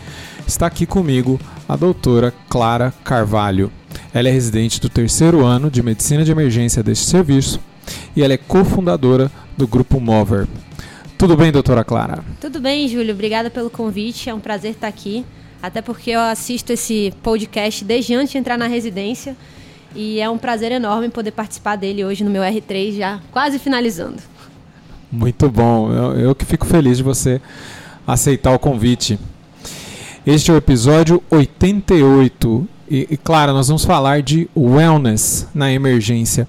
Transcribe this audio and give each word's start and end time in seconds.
está 0.49 0.65
aqui 0.65 0.87
comigo 0.87 1.39
a 1.67 1.75
doutora 1.75 2.33
Clara 2.49 2.91
Carvalho. 3.03 3.71
Ela 4.11 4.29
é 4.29 4.31
residente 4.31 4.81
do 4.81 4.89
terceiro 4.89 5.45
ano 5.45 5.69
de 5.69 5.83
Medicina 5.83 6.25
de 6.25 6.31
Emergência 6.31 6.81
deste 6.81 7.05
serviço 7.05 7.59
e 8.15 8.23
ela 8.23 8.33
é 8.33 8.37
cofundadora 8.37 9.31
do 9.55 9.67
Grupo 9.67 9.99
Mover. 9.99 10.47
Tudo 11.19 11.37
bem, 11.37 11.51
doutora 11.51 11.83
Clara? 11.83 12.23
Tudo 12.41 12.59
bem, 12.59 12.87
Júlio. 12.87 13.13
Obrigada 13.13 13.51
pelo 13.51 13.69
convite. 13.69 14.27
É 14.27 14.33
um 14.33 14.39
prazer 14.39 14.71
estar 14.71 14.87
aqui. 14.87 15.23
Até 15.61 15.83
porque 15.83 16.09
eu 16.11 16.19
assisto 16.19 16.73
esse 16.73 17.13
podcast 17.21 17.85
desde 17.85 18.15
antes 18.15 18.31
de 18.31 18.39
entrar 18.39 18.57
na 18.57 18.65
residência. 18.65 19.37
E 19.95 20.19
é 20.19 20.27
um 20.29 20.37
prazer 20.37 20.71
enorme 20.71 21.09
poder 21.09 21.31
participar 21.31 21.75
dele 21.75 22.03
hoje 22.03 22.23
no 22.23 22.31
meu 22.31 22.41
R3, 22.41 22.97
já 22.97 23.19
quase 23.31 23.59
finalizando. 23.59 24.17
Muito 25.11 25.47
bom. 25.47 25.91
Eu, 25.91 26.19
eu 26.19 26.35
que 26.35 26.45
fico 26.45 26.65
feliz 26.65 26.97
de 26.97 27.03
você 27.03 27.39
aceitar 28.07 28.51
o 28.51 28.59
convite. 28.59 29.19
Este 30.25 30.51
é 30.51 30.53
o 30.53 30.57
episódio 30.57 31.23
88 31.29 32.67
e, 32.89 33.07
e, 33.11 33.17
claro, 33.17 33.53
nós 33.53 33.67
vamos 33.67 33.85
falar 33.85 34.21
de 34.21 34.49
wellness 34.55 35.47
na 35.53 35.71
emergência. 35.71 36.47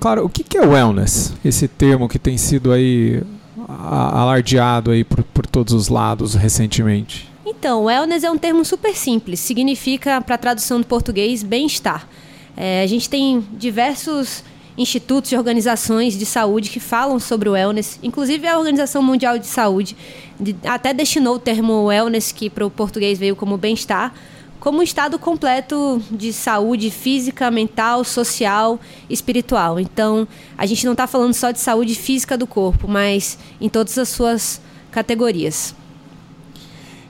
Claro, 0.00 0.24
o 0.24 0.28
que, 0.28 0.42
que 0.42 0.56
é 0.56 0.66
wellness? 0.66 1.34
Esse 1.44 1.68
termo 1.68 2.08
que 2.08 2.18
tem 2.18 2.38
sido 2.38 2.72
aí 2.72 3.22
alardeado 3.68 4.90
aí 4.90 5.04
por, 5.04 5.22
por 5.22 5.46
todos 5.46 5.74
os 5.74 5.88
lados 5.88 6.34
recentemente. 6.34 7.28
Então, 7.44 7.84
wellness 7.84 8.24
é 8.24 8.30
um 8.30 8.38
termo 8.38 8.64
super 8.64 8.94
simples. 8.94 9.40
Significa, 9.40 10.20
para 10.20 10.38
tradução 10.38 10.80
do 10.80 10.86
português, 10.86 11.42
bem-estar. 11.42 12.08
É, 12.56 12.82
a 12.82 12.86
gente 12.86 13.08
tem 13.08 13.44
diversos 13.52 14.42
institutos 14.76 15.30
e 15.32 15.36
organizações 15.36 16.18
de 16.18 16.26
saúde 16.26 16.68
que 16.68 16.80
falam 16.80 17.20
sobre 17.20 17.48
o 17.48 17.52
wellness, 17.52 17.98
inclusive 18.02 18.46
a 18.46 18.58
Organização 18.58 19.02
Mundial 19.02 19.38
de 19.38 19.46
Saúde 19.46 19.96
de, 20.38 20.56
até 20.64 20.92
destinou 20.92 21.36
o 21.36 21.38
termo 21.38 21.84
wellness, 21.84 22.32
que 22.32 22.50
para 22.50 22.66
o 22.66 22.70
português 22.70 23.18
veio 23.18 23.36
como 23.36 23.56
bem-estar, 23.56 24.12
como 24.58 24.78
um 24.78 24.82
estado 24.82 25.18
completo 25.18 26.02
de 26.10 26.32
saúde 26.32 26.90
física, 26.90 27.50
mental, 27.50 28.02
social, 28.02 28.80
espiritual. 29.10 29.78
Então, 29.78 30.26
a 30.56 30.64
gente 30.64 30.86
não 30.86 30.92
está 30.92 31.06
falando 31.06 31.34
só 31.34 31.50
de 31.50 31.60
saúde 31.60 31.94
física 31.94 32.36
do 32.36 32.46
corpo, 32.46 32.88
mas 32.88 33.38
em 33.60 33.68
todas 33.68 33.98
as 33.98 34.08
suas 34.08 34.60
categorias. 34.90 35.74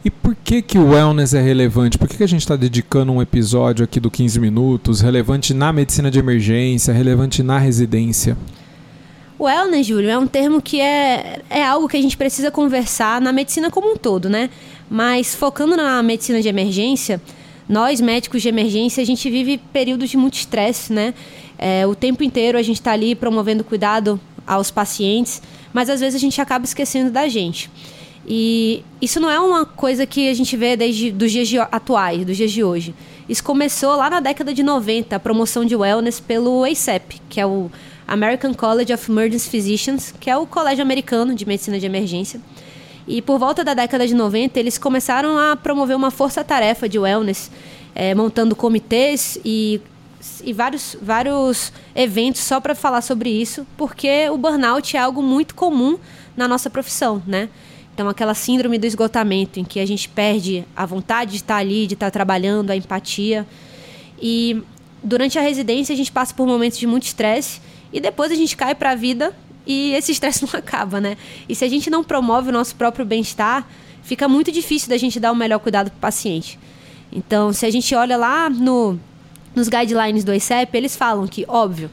E 0.05 0.10
por 0.10 0.34
que, 0.34 0.60
que 0.60 0.77
o 0.77 0.91
wellness 0.91 1.33
é 1.33 1.41
relevante? 1.41 1.97
Por 1.97 2.06
que, 2.06 2.19
que 2.19 2.22
a 2.22 2.28
gente 2.28 2.42
está 2.42 2.55
dedicando 2.56 3.10
um 3.10 3.22
episódio 3.22 3.83
aqui 3.83 3.98
do 3.98 4.11
15 4.11 4.38
minutos 4.38 5.00
relevante 5.00 5.55
na 5.55 5.72
medicina 5.72 6.11
de 6.11 6.19
emergência, 6.19 6.92
relevante 6.92 7.42
na 7.42 7.56
residência? 7.56 8.36
Wellness, 9.41 9.86
Júlio, 9.86 10.11
é 10.11 10.19
um 10.19 10.27
termo 10.27 10.61
que 10.61 10.78
é, 10.78 11.41
é 11.48 11.64
algo 11.64 11.88
que 11.88 11.96
a 11.96 12.02
gente 12.02 12.19
precisa 12.19 12.50
conversar 12.50 13.19
na 13.19 13.33
medicina 13.33 13.70
como 13.70 13.92
um 13.92 13.96
todo, 13.96 14.28
né? 14.28 14.50
Mas 14.91 15.34
focando 15.34 15.74
na 15.74 16.02
medicina 16.02 16.42
de 16.42 16.48
emergência, 16.48 17.18
nós 17.66 17.98
médicos 17.98 18.42
de 18.42 18.48
emergência, 18.48 19.02
a 19.02 19.07
gente 19.07 19.30
vive 19.30 19.57
períodos 19.73 20.11
de 20.11 20.18
muito 20.18 20.34
estresse, 20.34 20.92
né? 20.92 21.14
É, 21.57 21.86
o 21.86 21.95
tempo 21.95 22.23
inteiro 22.23 22.58
a 22.58 22.62
gente 22.62 22.77
está 22.77 22.92
ali 22.92 23.14
promovendo 23.14 23.64
cuidado 23.64 24.20
aos 24.46 24.70
pacientes, 24.70 25.40
mas 25.73 25.89
às 25.89 26.01
vezes 26.01 26.14
a 26.14 26.20
gente 26.20 26.39
acaba 26.42 26.67
esquecendo 26.67 27.11
da 27.11 27.27
gente. 27.27 27.70
E 28.27 28.83
isso 29.01 29.20
não 29.20 29.30
é 29.30 29.39
uma 29.39 29.67
coisa 29.67 30.07
que 30.07 30.29
a 30.29 30.35
gente 30.35 30.57
vê 30.57 30.77
desde 30.77 31.12
dos 31.12 31.30
dias 31.30 31.46
de, 31.46 31.58
atuais, 31.58 32.24
dos 32.24 32.36
dias 32.36 32.51
de 32.51 32.64
hoje. 32.64 32.95
Isso 33.29 33.45
começou 33.45 33.96
lá 33.96 34.08
na 34.08 34.20
década 34.20 34.52
de 34.52 34.62
90, 34.62 35.17
a 35.17 35.20
promoção 35.20 35.64
de 35.64 35.77
wellness 35.77 36.20
pelo 36.20 36.64
ACEP, 36.64 37.20
que 37.29 37.40
é 37.40 37.46
o 37.46 37.70
American 38.07 38.55
College 38.55 38.92
of 38.92 39.11
Emergency 39.11 39.48
Physicians, 39.48 40.14
que 40.18 40.30
é 40.30 40.36
o 40.36 40.46
colégio 40.46 40.83
americano 40.83 41.34
de 41.34 41.46
medicina 41.46 41.79
de 41.79 41.86
emergência. 41.86 42.40
E 43.07 43.20
por 43.20 43.39
volta 43.39 43.63
da 43.63 43.74
década 43.74 44.07
de 44.07 44.14
90, 44.14 44.58
eles 44.58 44.79
começaram 44.79 45.39
a 45.39 45.57
promover 45.57 45.96
uma 45.96 46.11
força-tarefa 46.11 46.89
de 46.89 46.98
wellness, 46.98 47.51
é, 47.95 48.14
montando 48.14 48.57
comitês 48.57 49.39
e, 49.45 49.80
e 50.42 50.52
vários, 50.52 50.96
vários 51.01 51.73
eventos 51.95 52.40
só 52.42 52.61
para 52.61 52.74
falar 52.74 53.02
sobre 53.02 53.30
isso, 53.30 53.67
porque 53.77 54.29
o 54.30 54.39
burnout 54.39 54.96
é 54.96 55.01
algo 55.01 55.23
muito 55.23 55.55
comum 55.55 55.98
na 56.34 56.48
nossa 56.48 56.70
profissão, 56.70 57.23
né? 57.27 57.48
Então, 57.94 58.08
aquela 58.08 58.34
síndrome 58.34 58.77
do 58.77 58.86
esgotamento, 58.86 59.60
em 59.60 59.64
que 59.64 59.78
a 59.78 59.86
gente 59.86 60.08
perde 60.08 60.64
a 60.74 60.84
vontade 60.84 61.30
de 61.30 61.36
estar 61.36 61.56
ali, 61.58 61.86
de 61.86 61.94
estar 61.94 62.10
trabalhando, 62.10 62.72
a 62.72 62.77
empatia. 62.77 63.46
E 64.20 64.60
durante 65.00 65.38
a 65.38 65.42
residência, 65.42 65.92
a 65.92 65.96
gente 65.96 66.10
passa 66.10 66.34
por 66.34 66.44
momentos 66.44 66.77
de 66.77 66.88
muito 66.88 67.04
estresse 67.04 67.60
e 67.92 68.00
depois 68.00 68.33
a 68.33 68.34
gente 68.34 68.56
cai 68.56 68.74
para 68.74 68.90
a 68.90 68.94
vida 68.96 69.33
e 69.64 69.92
esse 69.92 70.10
estresse 70.10 70.42
não 70.52 70.58
acaba, 70.58 71.00
né? 71.00 71.16
E 71.48 71.54
se 71.54 71.64
a 71.64 71.68
gente 71.68 71.88
não 71.88 72.02
promove 72.02 72.48
o 72.48 72.52
nosso 72.52 72.74
próprio 72.74 73.06
bem-estar, 73.06 73.64
fica 74.02 74.27
muito 74.27 74.50
difícil 74.50 74.88
da 74.88 74.96
gente 74.96 75.20
dar 75.20 75.30
o 75.30 75.36
melhor 75.36 75.60
cuidado 75.60 75.88
para 75.88 75.96
o 75.96 76.00
paciente. 76.00 76.58
Então, 77.12 77.52
se 77.52 77.64
a 77.64 77.70
gente 77.70 77.94
olha 77.94 78.16
lá 78.16 78.50
no, 78.50 78.98
nos 79.54 79.68
guidelines 79.68 80.24
do 80.24 80.34
ICEP, 80.34 80.77
eles 80.77 80.96
falam 80.96 81.28
que, 81.28 81.44
óbvio, 81.46 81.88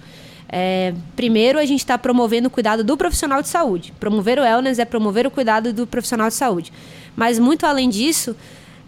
é, 0.52 0.94
primeiro, 1.16 1.58
a 1.58 1.66
gente 1.66 1.80
está 1.80 1.98
promovendo 1.98 2.50
o 2.50 2.52
cuidado 2.52 2.84
do 2.84 2.98
profissional 2.98 3.42
de 3.42 3.48
saúde. 3.48 3.94
Promover 3.98 4.38
o 4.38 4.42
wellness 4.42 4.80
é 4.80 4.86
promover 4.86 5.26
o 5.26 5.32
cuidado 5.32 5.72
do 5.72 5.88
profissional 5.88 6.28
de 6.28 6.34
saúde. 6.34 6.74
Mas, 7.16 7.40
muito 7.40 7.66
além 7.66 7.90
disso, 7.90 8.36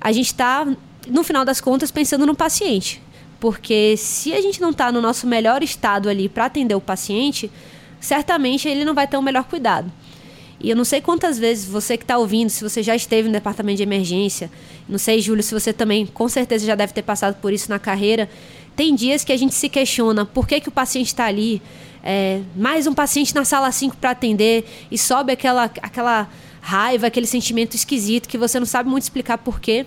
a 0.02 0.12
gente 0.12 0.28
está, 0.28 0.68
no 1.08 1.24
final 1.24 1.46
das 1.46 1.62
contas, 1.62 1.90
pensando 1.90 2.26
no 2.26 2.36
paciente. 2.36 3.02
Porque 3.40 3.96
se 3.98 4.34
a 4.34 4.42
gente 4.42 4.60
não 4.60 4.72
está 4.72 4.92
no 4.92 5.00
nosso 5.00 5.26
melhor 5.26 5.64
estado 5.64 6.10
ali 6.10 6.28
para 6.28 6.46
atender 6.46 6.76
o 6.76 6.82
paciente, 6.82 7.50
certamente 8.00 8.68
ele 8.68 8.84
não 8.84 8.94
vai 8.94 9.08
ter 9.08 9.16
o 9.16 9.22
melhor 9.22 9.46
cuidado. 9.46 9.90
E 10.60 10.70
eu 10.70 10.76
não 10.76 10.86
sei 10.86 11.02
quantas 11.02 11.38
vezes 11.38 11.66
você 11.66 11.98
que 11.98 12.04
está 12.04 12.18
ouvindo, 12.18 12.50
se 12.50 12.64
você 12.64 12.82
já 12.82 12.96
esteve 12.96 13.28
no 13.28 13.34
departamento 13.34 13.78
de 13.78 13.84
emergência, 13.84 14.50
não 14.88 14.98
sei, 14.98 15.20
Júlio, 15.20 15.44
se 15.44 15.54
você 15.54 15.74
também 15.74 16.06
com 16.06 16.30
certeza 16.30 16.66
já 16.66 16.74
deve 16.74 16.94
ter 16.94 17.02
passado 17.02 17.36
por 17.42 17.52
isso 17.52 17.70
na 17.70 17.80
carreira, 17.80 18.30
tem 18.76 18.96
dias 18.96 19.24
que 19.24 19.32
a 19.32 19.38
gente 19.38 19.54
se 19.54 19.70
questiona 19.70 20.26
por 20.26 20.48
que, 20.48 20.60
que 20.60 20.70
o 20.70 20.72
paciente 20.72 21.08
está 21.08 21.26
ali, 21.26 21.62
é, 22.04 22.42
mais 22.56 22.88
um 22.88 22.94
paciente 22.94 23.34
na 23.34 23.46
sala 23.46 23.72
5 23.72 23.98
para 23.98 24.12
atender, 24.12 24.66
e 24.90 24.98
sobe 24.98 25.32
aquela, 25.32 25.66
aquela 25.82 26.28
raiva, 26.62 27.08
aquele 27.08 27.28
sentimento 27.28 27.76
esquisito 27.76 28.28
que 28.28 28.38
você 28.38 28.60
não 28.60 28.66
sabe 28.66 28.90
muito 28.90 29.04
explicar 29.04 29.38
por 29.38 29.60
quê. 29.60 29.86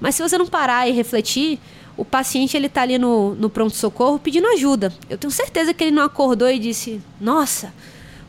Mas 0.00 0.14
se 0.14 0.22
você 0.22 0.36
não 0.36 0.46
parar 0.46 0.88
e 0.88 0.92
refletir, 0.92 1.58
o 1.96 2.04
paciente 2.04 2.56
ele 2.56 2.66
está 2.66 2.82
ali 2.82 2.98
no, 2.98 3.34
no 3.34 3.48
pronto-socorro 3.48 4.18
pedindo 4.18 4.46
ajuda. 4.48 4.92
Eu 5.08 5.16
tenho 5.16 5.30
certeza 5.30 5.72
que 5.72 5.84
ele 5.84 5.90
não 5.92 6.02
acordou 6.02 6.50
e 6.50 6.58
disse: 6.58 7.00
Nossa, 7.20 7.72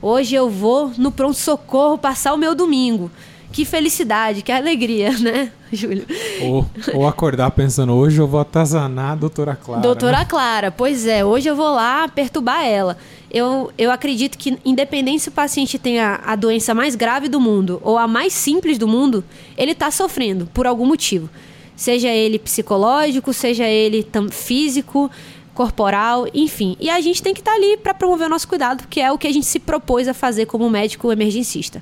hoje 0.02 0.36
eu 0.36 0.50
vou 0.50 0.92
no 0.98 1.12
pronto-socorro 1.12 1.98
passar 1.98 2.34
o 2.34 2.38
meu 2.38 2.54
domingo 2.54 3.12
que 3.52 3.66
felicidade, 3.66 4.42
que 4.42 4.52
alegria, 4.52 5.12
né, 5.18 5.52
Júlio? 5.72 6.06
Ou, 6.42 6.66
ou 6.94 7.08
acordar 7.08 7.52
pensando, 7.52 7.94
hoje 7.94 8.20
eu 8.20 8.28
vou 8.28 8.40
atazanar 8.40 9.12
a 9.12 9.16
doutora 9.16 9.56
Clara. 9.56 9.82
Doutora 9.82 10.20
né? 10.20 10.26
Clara, 10.26 10.72
pois 10.72 11.08
é, 11.08 11.24
hoje 11.24 11.48
eu 11.50 11.56
vou 11.56 11.74
lá 11.74 12.08
perturbar 12.08 12.66
ela. 12.66 12.98
Eu, 13.32 13.72
eu 13.78 13.92
acredito 13.92 14.38
que, 14.38 14.58
independente 14.64 15.24
se 15.24 15.30
o 15.30 15.32
paciente 15.32 15.78
tenha 15.78 16.22
a 16.26 16.36
doença 16.36 16.74
mais 16.74 16.96
grave 16.96 17.28
do 17.28 17.40
mundo 17.40 17.82
ou 17.84 17.98
a 17.98 18.08
mais 18.08 18.34
simples 18.34 18.78
do 18.78 18.88
mundo, 18.88 19.24
ele 19.58 19.72
está 19.72 19.92
sofrendo 19.92 20.48
por 20.54 20.66
algum 20.66 20.86
motivo. 20.86 21.30
Seja 21.76 22.08
ele 22.08 22.40
psicológico, 22.40 23.34
seja 23.34 23.66
ele 23.66 24.08
físico, 24.32 25.12
corporal, 25.54 26.28
enfim. 26.34 26.78
E 26.80 26.90
a 26.90 27.02
gente 27.02 27.24
tem 27.24 27.34
que 27.34 27.42
estar 27.42 27.52
tá 27.52 27.58
ali 27.58 27.78
para 27.78 27.94
promover 27.94 28.28
o 28.28 28.30
nosso 28.30 28.48
cuidado, 28.48 28.88
que 28.88 29.02
é 29.02 29.12
o 29.12 29.18
que 29.18 29.28
a 29.28 29.34
gente 29.34 29.46
se 29.46 29.60
propôs 29.60 30.08
a 30.08 30.14
fazer 30.14 30.46
como 30.46 30.70
médico 30.70 31.12
emergencista. 31.12 31.82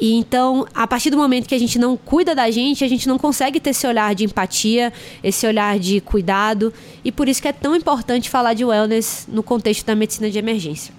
E 0.00 0.14
então, 0.14 0.66
a 0.74 0.86
partir 0.86 1.10
do 1.10 1.16
momento 1.16 1.48
que 1.48 1.54
a 1.54 1.58
gente 1.58 1.78
não 1.78 1.96
cuida 1.96 2.34
da 2.34 2.50
gente, 2.50 2.84
a 2.84 2.88
gente 2.88 3.08
não 3.08 3.18
consegue 3.18 3.58
ter 3.58 3.70
esse 3.70 3.86
olhar 3.86 4.14
de 4.14 4.24
empatia, 4.24 4.92
esse 5.22 5.46
olhar 5.46 5.78
de 5.78 6.00
cuidado. 6.00 6.72
E 7.04 7.10
por 7.10 7.28
isso 7.28 7.42
que 7.42 7.48
é 7.48 7.52
tão 7.52 7.74
importante 7.74 8.30
falar 8.30 8.54
de 8.54 8.64
wellness 8.64 9.26
no 9.28 9.42
contexto 9.42 9.84
da 9.84 9.94
medicina 9.94 10.30
de 10.30 10.38
emergência. 10.38 10.94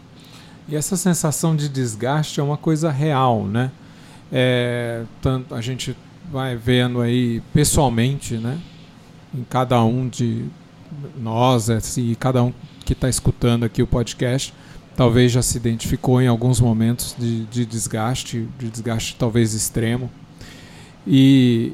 E 0.68 0.76
essa 0.76 0.96
sensação 0.96 1.56
de 1.56 1.68
desgaste 1.68 2.40
é 2.40 2.44
uma 2.44 2.58
coisa 2.58 2.92
real, 2.92 3.44
né? 3.46 3.72
É, 4.32 5.04
tanto 5.22 5.56
a 5.56 5.62
gente 5.62 5.96
vai 6.32 6.56
vendo 6.56 7.02
aí 7.02 7.42
pessoalmente, 7.54 8.36
né? 8.36 8.60
Em 9.34 9.44
cada 9.44 9.84
um 9.84 10.08
de 10.08 10.46
nós, 11.18 11.70
assim, 11.70 12.16
cada 12.20 12.44
um 12.44 12.54
que 12.86 12.94
está 12.94 13.10
escutando 13.10 13.64
aqui 13.64 13.82
o 13.82 13.88
podcast, 13.88 14.54
talvez 15.00 15.32
já 15.32 15.42
se 15.42 15.56
identificou 15.56 16.22
em 16.22 16.28
alguns 16.28 16.60
momentos 16.60 17.16
de, 17.18 17.46
de 17.46 17.66
desgaste, 17.66 18.46
de 18.60 18.70
desgaste 18.70 19.16
talvez 19.18 19.54
extremo. 19.54 20.12
E 21.08 21.72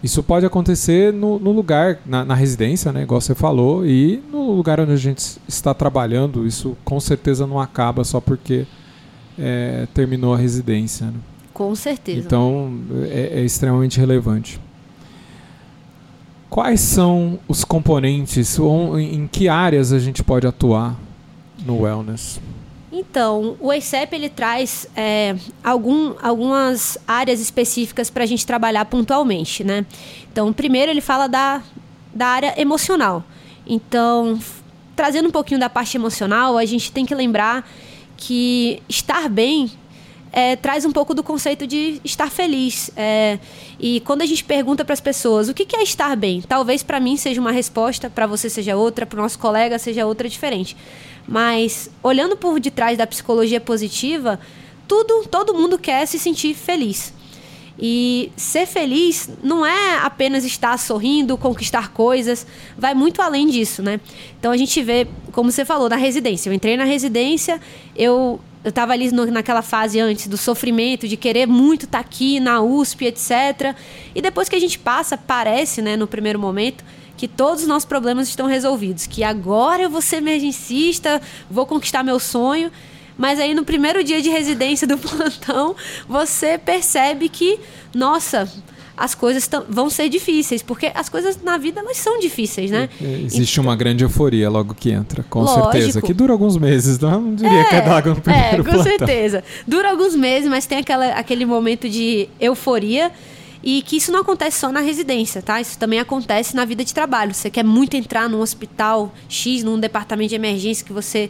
Isso 0.00 0.22
pode 0.22 0.46
acontecer 0.46 1.12
no, 1.12 1.40
no 1.40 1.50
lugar, 1.50 1.98
na, 2.06 2.24
na, 2.24 2.36
residência, 2.36 2.92
né, 2.92 3.02
igual 3.02 3.20
você 3.20 3.34
falou, 3.34 3.84
e 3.84 4.22
no 4.30 4.52
lugar 4.52 4.78
onde 4.78 4.92
a 4.92 4.96
gente 4.96 5.40
está 5.48 5.74
trabalhando. 5.74 6.46
Isso 6.46 6.76
com 6.84 7.00
certeza 7.00 7.48
não 7.48 7.58
acaba 7.58 8.04
só 8.04 8.20
porque 8.20 8.64
é, 9.36 9.88
terminou 9.92 10.32
a 10.32 10.36
residência. 10.36 11.06
Né? 11.06 11.18
Com 11.52 11.74
certeza. 11.74 12.20
Então 12.20 12.78
é, 13.10 13.40
é 13.40 13.44
extremamente 13.44 13.98
relevante. 13.98 14.60
Quais 16.48 16.78
são 16.78 17.40
os 17.48 17.64
componentes, 17.64 18.56
ou 18.56 19.00
em 19.00 19.26
que 19.26 19.48
áreas 19.48 19.92
a 19.92 19.98
gente 19.98 20.22
pode 20.22 20.46
atuar 20.46 20.96
no 21.66 21.82
wellness? 21.82 22.40
Então, 22.90 23.56
o 23.60 23.72
ECEP 23.72 24.14
ele 24.14 24.28
traz 24.28 24.88
é, 24.96 25.36
algum, 25.62 26.14
algumas 26.22 26.96
áreas 27.06 27.40
específicas 27.40 28.08
para 28.08 28.24
a 28.24 28.26
gente 28.26 28.46
trabalhar 28.46 28.84
pontualmente, 28.86 29.64
né? 29.64 29.84
Então, 30.32 30.52
primeiro 30.52 30.90
ele 30.90 31.00
fala 31.00 31.26
da, 31.26 31.62
da 32.14 32.26
área 32.26 32.54
emocional. 32.60 33.24
Então, 33.66 34.38
trazendo 34.94 35.28
um 35.28 35.32
pouquinho 35.32 35.60
da 35.60 35.68
parte 35.68 35.96
emocional, 35.96 36.56
a 36.56 36.64
gente 36.64 36.92
tem 36.92 37.04
que 37.04 37.14
lembrar 37.14 37.68
que 38.16 38.82
estar 38.88 39.28
bem 39.28 39.70
é, 40.36 40.54
traz 40.54 40.84
um 40.84 40.92
pouco 40.92 41.14
do 41.14 41.22
conceito 41.22 41.66
de 41.66 41.98
estar 42.04 42.30
feliz. 42.30 42.90
É, 42.94 43.38
e 43.80 44.00
quando 44.00 44.20
a 44.20 44.26
gente 44.26 44.44
pergunta 44.44 44.84
para 44.84 44.92
as 44.92 45.00
pessoas 45.00 45.48
o 45.48 45.54
que, 45.54 45.64
que 45.64 45.74
é 45.74 45.82
estar 45.82 46.14
bem, 46.14 46.42
talvez 46.42 46.82
para 46.82 47.00
mim 47.00 47.16
seja 47.16 47.40
uma 47.40 47.50
resposta, 47.50 48.10
para 48.10 48.26
você 48.26 48.50
seja 48.50 48.76
outra, 48.76 49.06
para 49.06 49.18
o 49.18 49.22
nosso 49.22 49.38
colega 49.38 49.78
seja 49.78 50.04
outra 50.04 50.28
diferente. 50.28 50.76
Mas 51.26 51.88
olhando 52.02 52.36
por 52.36 52.60
detrás 52.60 52.98
da 52.98 53.06
psicologia 53.06 53.62
positiva, 53.62 54.38
tudo, 54.86 55.26
todo 55.26 55.54
mundo 55.54 55.78
quer 55.78 56.04
se 56.04 56.18
sentir 56.18 56.52
feliz. 56.52 57.14
E 57.78 58.30
ser 58.36 58.66
feliz 58.66 59.30
não 59.42 59.64
é 59.64 59.98
apenas 60.02 60.44
estar 60.44 60.78
sorrindo, 60.78 61.38
conquistar 61.38 61.92
coisas, 61.92 62.46
vai 62.76 62.94
muito 62.94 63.22
além 63.22 63.48
disso, 63.48 63.82
né? 63.82 64.00
Então 64.38 64.52
a 64.52 64.56
gente 64.56 64.82
vê, 64.82 65.06
como 65.32 65.50
você 65.50 65.64
falou, 65.64 65.88
na 65.88 65.96
residência. 65.96 66.50
Eu 66.50 66.54
entrei 66.54 66.76
na 66.76 66.84
residência, 66.84 67.58
eu 67.94 68.38
eu 68.66 68.70
estava 68.70 68.92
ali 68.92 69.12
no, 69.12 69.26
naquela 69.26 69.62
fase 69.62 70.00
antes 70.00 70.26
do 70.26 70.36
sofrimento, 70.36 71.06
de 71.06 71.16
querer 71.16 71.46
muito 71.46 71.84
estar 71.84 72.02
tá 72.02 72.04
aqui 72.04 72.40
na 72.40 72.60
USP, 72.60 73.04
etc. 73.04 73.76
E 74.12 74.20
depois 74.20 74.48
que 74.48 74.56
a 74.56 74.58
gente 74.58 74.76
passa, 74.76 75.16
parece, 75.16 75.80
né, 75.80 75.96
no 75.96 76.08
primeiro 76.08 76.36
momento, 76.36 76.84
que 77.16 77.28
todos 77.28 77.62
os 77.62 77.68
nossos 77.68 77.84
problemas 77.84 78.26
estão 78.26 78.48
resolvidos, 78.48 79.06
que 79.06 79.22
agora 79.22 79.84
eu 79.84 79.88
vou 79.88 80.02
ser 80.02 80.16
emergencista, 80.16 81.22
vou 81.48 81.64
conquistar 81.64 82.02
meu 82.02 82.18
sonho. 82.18 82.72
Mas 83.16 83.38
aí 83.38 83.54
no 83.54 83.64
primeiro 83.64 84.02
dia 84.02 84.20
de 84.20 84.30
residência 84.30 84.84
do 84.84 84.98
plantão, 84.98 85.76
você 86.08 86.58
percebe 86.58 87.28
que, 87.28 87.60
nossa, 87.94 88.52
as 88.96 89.14
coisas 89.14 89.48
vão 89.68 89.90
ser 89.90 90.08
difíceis, 90.08 90.62
porque 90.62 90.90
as 90.94 91.08
coisas 91.08 91.38
na 91.42 91.58
vida 91.58 91.80
elas 91.80 91.98
são 91.98 92.18
difíceis, 92.18 92.70
né? 92.70 92.88
Existe 93.00 93.60
uma 93.60 93.76
grande 93.76 94.02
euforia 94.04 94.48
logo 94.48 94.74
que 94.74 94.90
entra, 94.90 95.22
com 95.28 95.40
Lógico. 95.40 95.72
certeza. 95.72 96.02
Que 96.02 96.14
dura 96.14 96.32
alguns 96.32 96.56
meses, 96.56 96.98
não, 96.98 97.34
diria 97.34 97.60
é, 97.60 97.64
que 97.64 97.74
é 97.74 97.80
da 97.82 97.96
água 97.96 98.14
no 98.14 98.20
primeiro 98.20 98.46
É, 98.46 98.56
com 98.56 98.64
plantão. 98.64 98.82
certeza. 98.84 99.44
Dura 99.66 99.90
alguns 99.90 100.14
meses, 100.14 100.48
mas 100.48 100.64
tem 100.64 100.78
aquela, 100.78 101.08
aquele 101.08 101.44
momento 101.44 101.88
de 101.88 102.28
euforia 102.40 103.12
e 103.62 103.82
que 103.82 103.96
isso 103.96 104.12
não 104.12 104.20
acontece 104.20 104.60
só 104.60 104.70
na 104.70 104.80
residência, 104.80 105.42
tá? 105.42 105.60
Isso 105.60 105.78
também 105.78 105.98
acontece 105.98 106.54
na 106.54 106.64
vida 106.64 106.84
de 106.84 106.94
trabalho. 106.94 107.34
Você 107.34 107.50
quer 107.50 107.64
muito 107.64 107.94
entrar 107.96 108.28
num 108.30 108.40
hospital 108.40 109.12
X, 109.28 109.62
num 109.62 109.78
departamento 109.78 110.30
de 110.30 110.36
emergência 110.36 110.86
que 110.86 110.92
você 110.92 111.28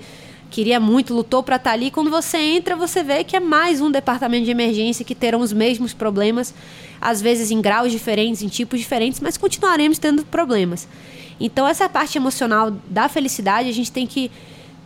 queria 0.57 0.81
muito, 0.81 1.13
lutou 1.13 1.43
para 1.43 1.57
estar 1.57 1.69
tá 1.69 1.75
ali. 1.75 1.91
Quando 1.91 2.09
você 2.09 2.39
entra, 2.39 2.75
você 2.75 3.03
vê 3.03 3.23
que 3.23 3.37
é 3.37 3.41
mais 3.41 3.83
um 3.83 3.91
departamento 3.91 4.47
de 4.47 4.51
emergência 4.51 5.05
que 5.05 5.15
terão 5.15 5.41
os 5.41 5.53
mesmos 5.53 5.93
problemas, 5.93 6.55
às 6.99 7.21
vezes 7.21 7.51
em 7.51 7.61
graus 7.61 7.93
diferentes, 7.93 8.41
em 8.41 8.49
tipos 8.49 8.81
diferentes, 8.81 9.21
mas 9.21 9.37
continuaremos 9.37 9.99
tendo 9.99 10.25
problemas. 10.25 10.89
Então, 11.39 11.69
essa 11.69 11.91
parte 11.91 12.17
emocional 12.17 12.71
da 12.89 13.07
felicidade, 13.07 13.69
a 13.69 13.73
gente 13.73 13.93
tem 13.93 14.07
que 14.07 14.31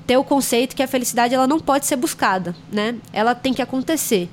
ter 0.09 0.17
o 0.17 0.25
conceito 0.25 0.75
que 0.75 0.83
a 0.83 0.89
felicidade 0.89 1.37
ela 1.37 1.47
não 1.47 1.61
pode 1.61 1.87
ser 1.87 1.95
buscada, 1.95 2.53
né? 2.73 2.97
Ela 3.13 3.33
tem 3.33 3.55
que 3.55 3.63
acontecer 3.63 4.29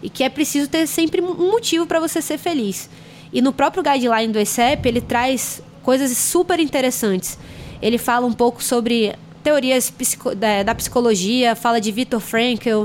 e 0.00 0.08
que 0.08 0.22
é 0.22 0.28
preciso 0.28 0.68
ter 0.68 0.86
sempre 0.86 1.20
um 1.20 1.50
motivo 1.50 1.84
para 1.84 1.98
você 1.98 2.22
ser 2.22 2.38
feliz. 2.38 2.88
E 3.32 3.42
no 3.42 3.52
próprio 3.52 3.82
guideline 3.82 4.32
do 4.32 4.38
ECEP, 4.38 4.86
ele 4.86 5.00
traz 5.00 5.60
coisas 5.82 6.16
super 6.16 6.60
interessantes. 6.60 7.36
Ele 7.82 7.98
fala 7.98 8.24
um 8.24 8.32
pouco 8.32 8.62
sobre 8.62 9.16
teorias 9.46 9.92
da, 10.64 10.74
psicologia, 10.74 11.54
fala 11.54 11.80
de 11.80 11.92
Viktor 11.92 12.18
Frankl, 12.18 12.82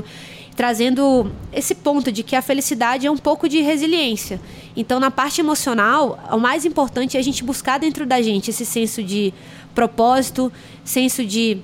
trazendo 0.54 1.32
esse 1.52 1.74
ponto 1.74 2.12
de 2.12 2.22
que 2.22 2.36
a 2.36 2.40
felicidade 2.40 3.04
é 3.04 3.10
um 3.10 3.16
pouco 3.16 3.48
de 3.48 3.60
resiliência. 3.60 4.40
Então, 4.76 5.00
na 5.00 5.10
parte 5.10 5.40
emocional, 5.40 6.22
o 6.30 6.38
mais 6.38 6.64
importante 6.64 7.16
é 7.16 7.20
a 7.20 7.22
gente 7.22 7.42
buscar 7.42 7.80
dentro 7.80 8.06
da 8.06 8.22
gente 8.22 8.50
esse 8.50 8.64
senso 8.64 9.02
de 9.02 9.34
propósito, 9.74 10.52
senso 10.84 11.24
de 11.24 11.58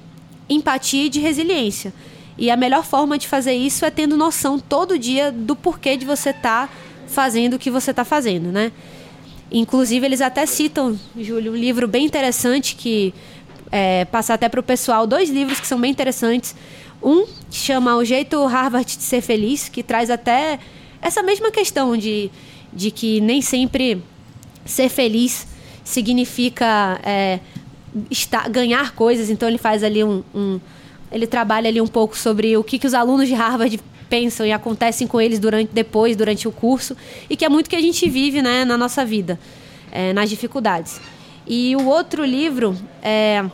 empatia 0.49 1.05
e 1.05 1.09
de 1.09 1.21
resiliência. 1.21 1.95
E 2.37 2.51
a 2.51 2.57
melhor 2.57 2.85
forma 2.85 3.17
de 3.17 3.29
fazer 3.29 3.55
isso 3.55 3.85
é 3.85 3.91
tendo 3.91 4.17
noção 4.17 4.59
todo 4.59 4.99
dia 4.99 5.31
do 5.31 5.55
porquê 5.55 5.97
de 5.97 6.05
você 6.05 6.31
estar 6.31 6.67
tá 6.67 6.73
fazendo 7.07 7.55
o 7.55 7.59
que 7.59 7.71
você 7.71 7.93
está 7.93 8.05
fazendo, 8.05 8.51
né? 8.51 8.73
Inclusive, 9.51 10.05
eles 10.05 10.21
até 10.21 10.45
citam, 10.45 10.99
Júlio, 11.17 11.53
um 11.53 11.57
livro 11.57 11.87
bem 11.87 12.05
interessante 12.05 12.75
que 12.75 13.15
é, 13.71 14.05
passar 14.07 14.35
até 14.35 14.49
para 14.49 14.61
o 14.61 14.63
pessoal, 14.63 15.07
dois 15.07 15.31
livros 15.31 15.61
que 15.61 15.67
são 15.67 15.81
bem 15.81 15.91
interessantes. 15.91 16.55
Um 17.03 17.27
chama 17.51 17.97
O 17.97 18.05
Jeito 18.05 18.45
Harvard 18.47 18.97
de 18.97 19.03
Ser 19.03 19.21
Feliz, 19.21 19.69
que 19.69 19.83
traz 19.83 20.11
até 20.11 20.59
essa 21.01 21.23
mesma 21.23 21.51
questão 21.51 21.97
de, 21.97 22.31
de 22.73 22.91
que 22.91 23.21
nem 23.21 23.41
sempre 23.41 24.03
ser 24.65 24.89
feliz 24.89 25.47
significa 25.85 27.01
é, 27.05 27.41
estar, 28.11 28.49
ganhar 28.49 28.95
coisas. 28.95 29.31
Então, 29.31 29.49
ele 29.49 29.59
faz 29.59 29.83
ali 29.85 30.03
um, 30.03 30.23
um 30.35 30.61
ele 31.11 31.27
trabalha 31.27 31.69
ali 31.69 31.81
um 31.81 31.87
pouco 31.87 32.17
sobre 32.17 32.57
o 32.57 32.63
que, 32.63 32.79
que 32.79 32.87
os 32.87 32.95
alunos 32.95 33.29
de 33.29 33.35
Harvard 33.35 33.81
pensam 34.11 34.45
e 34.45 34.53
acontecem 34.53 35.07
com 35.07 35.21
eles 35.21 35.39
durante 35.39 35.71
depois 35.73 36.17
durante 36.17 36.49
o 36.49 36.53
curso 36.53 36.97
e 37.29 37.37
que 37.37 37.45
é 37.45 37.49
muito 37.49 37.69
que 37.69 37.77
a 37.77 37.81
gente 37.81 38.09
vive 38.09 38.41
né, 38.41 38.65
na 38.65 38.77
nossa 38.77 39.05
vida 39.05 39.39
é, 39.93 40.13
nas 40.13 40.31
dificuldades 40.31 41.01
e 41.49 41.75
o 41.77 41.87
outro 41.87 42.25
livro 42.25 42.77
é, 43.03 43.45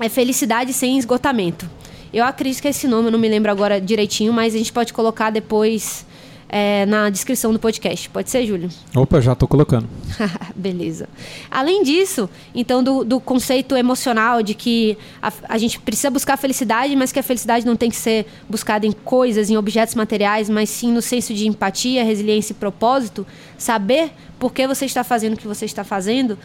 é 0.00 0.08
Felicidade 0.08 0.72
sem 0.72 0.98
esgotamento 0.98 1.68
eu 2.12 2.24
acredito 2.24 2.62
que 2.62 2.68
esse 2.68 2.86
nome 2.86 3.08
eu 3.08 3.12
não 3.12 3.18
me 3.18 3.28
lembro 3.28 3.50
agora 3.50 3.80
direitinho 3.80 4.32
mas 4.32 4.54
a 4.54 4.58
gente 4.58 4.72
pode 4.72 4.92
colocar 4.92 5.30
depois 5.30 6.06
é, 6.48 6.86
na 6.86 7.10
descrição 7.10 7.52
do 7.52 7.58
podcast. 7.58 8.08
Pode 8.10 8.30
ser, 8.30 8.46
Júlio? 8.46 8.68
Opa, 8.94 9.20
já 9.20 9.32
estou 9.32 9.48
colocando. 9.48 9.88
Beleza. 10.54 11.08
Além 11.50 11.82
disso, 11.82 12.28
então, 12.54 12.82
do, 12.82 13.04
do 13.04 13.20
conceito 13.20 13.76
emocional 13.76 14.42
de 14.42 14.54
que 14.54 14.96
a, 15.20 15.32
a, 15.48 15.58
gente 15.58 15.80
precisa 15.80 16.10
buscar 16.10 16.36
felicidade, 16.36 16.94
mas 16.94 17.12
que 17.12 17.18
a 17.18 17.22
felicidade 17.22 17.66
não 17.66 17.76
tem 17.76 17.90
que 17.90 17.96
ser 17.96 18.26
buscada 18.48 18.86
em 18.86 18.92
coisas, 18.92 19.50
em 19.50 19.56
objetos 19.56 19.94
materiais, 19.94 20.48
mas 20.48 20.70
sim 20.70 20.92
no 20.92 21.02
senso 21.02 21.34
de 21.34 21.46
empatia, 21.46 22.04
resiliência 22.04 22.52
e 22.52 22.56
propósito, 22.56 23.26
saber 23.58 24.12
por 24.38 24.52
que 24.52 24.66
você 24.66 24.84
está 24.84 25.02
fazendo 25.02 25.34
o 25.34 25.36
que 25.36 25.48
você 25.48 25.64
está 25.64 25.82
fazendo, 25.82 26.38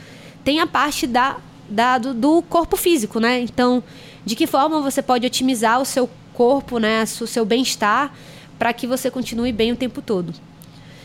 tem 0.44 0.60
a 0.60 0.68
parte 0.68 1.08
da, 1.08 1.38
da 1.70 1.98
do, 1.98 2.14
do 2.14 2.42
corpo 2.44 2.76
físico, 2.76 3.20
né? 3.20 3.40
Então, 3.42 3.84
de 4.26 4.36
que 4.36 4.48
forma 4.48 4.82
você 4.82 5.02
pode 5.02 5.26
otimizar 5.26 5.82
o 5.82 5.86
seu 5.86 6.10
corpo, 6.34 6.80
né, 6.80 7.04
o 7.04 7.28
seu 7.28 7.46
bem-estar, 7.46 8.14
para 8.58 8.74
que 8.74 8.88
você 8.88 9.10
continue 9.12 9.52
bem 9.52 9.72
o 9.72 9.76
tempo 9.76 10.02
todo. 10.02 10.34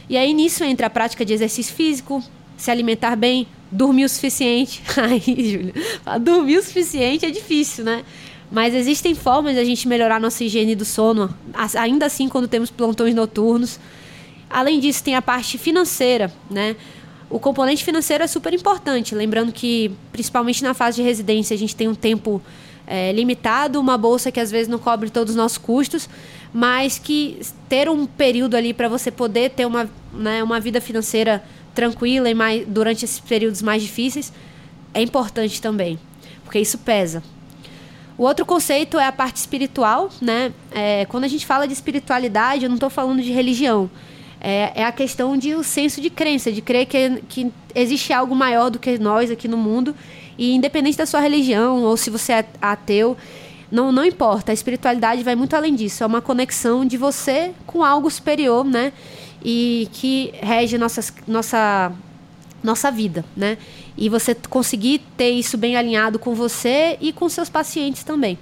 E 0.09 0.17
aí 0.17 0.33
nisso 0.33 0.63
entra 0.63 0.87
a 0.87 0.91
prática 0.91 1.25
de 1.25 1.33
exercício 1.33 1.75
físico, 1.75 2.23
se 2.57 2.71
alimentar 2.71 3.17
bem, 3.17 3.47
dormir 3.71 4.05
o 4.05 4.09
suficiente. 4.09 4.83
Aí, 4.97 5.21
Júlia, 5.21 5.75
dormir 6.21 6.59
o 6.59 6.63
suficiente 6.63 7.27
é 7.27 7.31
difícil, 7.31 7.85
né? 7.85 8.05
Mas 8.51 8.75
existem 8.75 9.15
formas 9.15 9.55
de 9.55 9.61
a 9.61 9.65
gente 9.65 9.89
melhorar 9.89 10.21
nossa 10.21 10.45
higiene 10.45 10.77
do 10.77 10.85
sono, 10.85 11.35
ainda 11.77 12.07
assim 12.07 12.29
quando 12.29 12.47
temos 12.47 12.71
plantões 12.71 13.15
noturnos. 13.15 13.81
Além 14.49 14.79
disso, 14.79 15.03
tem 15.03 15.17
a 15.17 15.23
parte 15.23 15.59
financeira, 15.59 16.33
né? 16.49 16.77
O 17.29 17.41
componente 17.41 17.85
financeiro 17.85 18.23
é 18.23 18.27
super 18.27 18.55
importante, 18.55 19.15
lembrando 19.15 19.53
que, 19.53 19.91
principalmente 20.13 20.63
na 20.63 20.75
fase 20.75 20.97
de 20.97 21.03
residência, 21.03 21.55
a 21.55 21.59
gente 21.59 21.75
tem 21.75 21.89
um 21.89 21.95
tempo 21.95 22.41
é, 22.87 23.13
limitado, 23.13 23.81
uma 23.81 23.99
bolsa 23.99 24.31
que 24.31 24.39
às 24.39 24.51
vezes 24.51 24.69
não 24.69 24.79
cobre 24.79 25.11
todos 25.11 25.33
os 25.33 25.37
nossos 25.37 25.59
custos, 25.59 26.09
mas 26.53 26.99
que 26.99 27.41
ter 27.69 27.89
um 27.89 28.07
período 28.07 28.55
ali 28.55 28.73
para 28.73 28.89
você 28.89 29.11
poder 29.11 29.51
ter 29.51 29.67
uma, 29.67 29.91
né, 30.13 30.43
uma 30.43 30.61
vida 30.61 30.81
financeira 30.81 31.43
tranquila 31.75 32.31
e 32.31 32.35
mais, 32.35 32.67
durante 32.67 33.05
esses 33.05 33.19
períodos 33.19 33.61
mais 33.61 33.83
difíceis 33.83 34.33
é 34.95 35.03
importante 35.03 35.61
também, 35.61 35.99
porque 36.45 36.59
isso 36.59 36.79
pesa. 36.79 37.23
O 38.17 38.23
outro 38.23 38.47
conceito 38.47 38.99
é 38.99 39.07
a 39.07 39.13
parte 39.13 39.37
espiritual, 39.37 40.09
né? 40.23 40.51
É, 40.71 41.05
quando 41.05 41.25
a 41.25 41.29
gente 41.29 41.45
fala 41.45 41.67
de 41.67 41.75
espiritualidade, 41.75 42.65
eu 42.65 42.71
não 42.71 42.77
estou 42.77 42.89
falando 42.89 43.21
de 43.21 43.31
religião. 43.31 43.91
É, 44.41 44.73
é, 44.75 44.85
a 44.85 44.93
questão 44.93 45.37
de 45.37 45.55
o 45.55 45.61
um 45.61 45.63
senso 45.63 46.01
de 46.01 46.11
crença, 46.11 46.53
de 46.53 46.61
crer 46.61 46.87
que, 46.87 47.23
que 47.29 47.53
existe 47.75 48.13
algo 48.13 48.35
maior 48.35 48.71
do 48.71 48.79
que 48.79 48.99
nós 48.99 49.31
aqui 49.31 49.49
no 49.49 49.57
mundo. 49.57 49.95
E 50.39 50.55
independente 50.55 50.99
da 50.99 51.07
sua 51.07 51.21
religião, 51.21 51.83
ou 51.83 51.97
se 51.97 52.11
você 52.11 52.33
é 52.33 52.47
ateu, 52.61 53.17
não, 53.71 53.91
não 53.91 54.05
importa, 54.05 54.53
a 54.53 54.55
espiritualidade 54.55 55.23
vai 55.23 55.35
muito 55.35 55.55
além 55.57 55.75
disso. 55.75 56.05
É 56.05 56.07
uma 56.07 56.21
conexão 56.21 56.85
de 56.85 56.97
você 56.97 57.53
com 57.67 57.83
algo 57.83 58.11
superior, 58.11 58.65
né? 58.65 58.93
E 59.43 59.89
que 59.93 60.33
rege 60.41 60.79
nossas, 60.79 61.13
nossa, 61.27 61.93
nossa 62.63 62.91
vida, 62.91 63.25
né? 63.37 63.59
E 63.97 64.09
você 64.09 64.35
conseguir 64.35 65.01
ter 65.17 65.31
isso 65.31 65.57
bem 65.57 65.77
alinhado 65.77 66.19
com 66.19 66.35
você 66.35 66.97
e 67.01 67.13
com 67.13 67.29
seus 67.29 67.49
pacientes 67.49 68.05
também. 68.05 68.39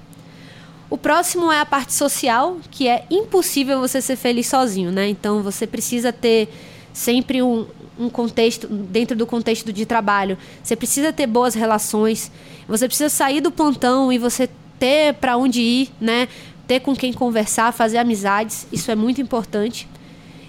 O 0.94 0.96
próximo 0.96 1.50
é 1.50 1.58
a 1.58 1.66
parte 1.66 1.92
social, 1.92 2.58
que 2.70 2.86
é 2.86 3.04
impossível 3.10 3.80
você 3.80 4.00
ser 4.00 4.14
feliz 4.14 4.46
sozinho, 4.46 4.92
né? 4.92 5.08
Então 5.08 5.42
você 5.42 5.66
precisa 5.66 6.12
ter 6.12 6.48
sempre 6.92 7.42
um, 7.42 7.66
um 7.98 8.08
contexto, 8.08 8.68
dentro 8.68 9.16
do 9.16 9.26
contexto 9.26 9.72
de 9.72 9.84
trabalho, 9.84 10.38
você 10.62 10.76
precisa 10.76 11.12
ter 11.12 11.26
boas 11.26 11.52
relações, 11.52 12.30
você 12.68 12.86
precisa 12.86 13.08
sair 13.08 13.40
do 13.40 13.50
plantão 13.50 14.12
e 14.12 14.18
você 14.18 14.48
ter 14.78 15.14
para 15.14 15.36
onde 15.36 15.60
ir, 15.60 15.90
né? 16.00 16.28
Ter 16.64 16.78
com 16.78 16.94
quem 16.94 17.12
conversar, 17.12 17.72
fazer 17.72 17.98
amizades, 17.98 18.64
isso 18.70 18.88
é 18.88 18.94
muito 18.94 19.20
importante. 19.20 19.88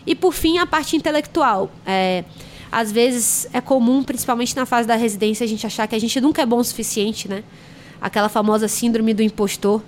E 0.06 0.14
por 0.14 0.32
fim, 0.32 0.60
a 0.60 0.68
parte 0.68 0.96
intelectual. 0.96 1.72
É, 1.88 2.24
às 2.72 2.92
vezes 2.92 3.48
é 3.52 3.60
comum, 3.60 4.04
principalmente 4.04 4.56
na 4.56 4.68
fase 4.68 4.88
da 4.88 4.96
residência, 4.96 5.44
a 5.44 5.48
gente 5.48 5.66
achar 5.66 5.88
que 5.88 5.96
a 5.96 6.00
gente 6.00 6.22
nunca 6.22 6.44
é 6.44 6.46
bom 6.46 6.60
o 6.60 6.64
suficiente, 6.64 7.28
né? 7.28 7.44
Aquela 8.00 8.30
famosa 8.30 8.68
síndrome 8.68 9.12
do 9.12 9.24
impostor. 9.24 9.82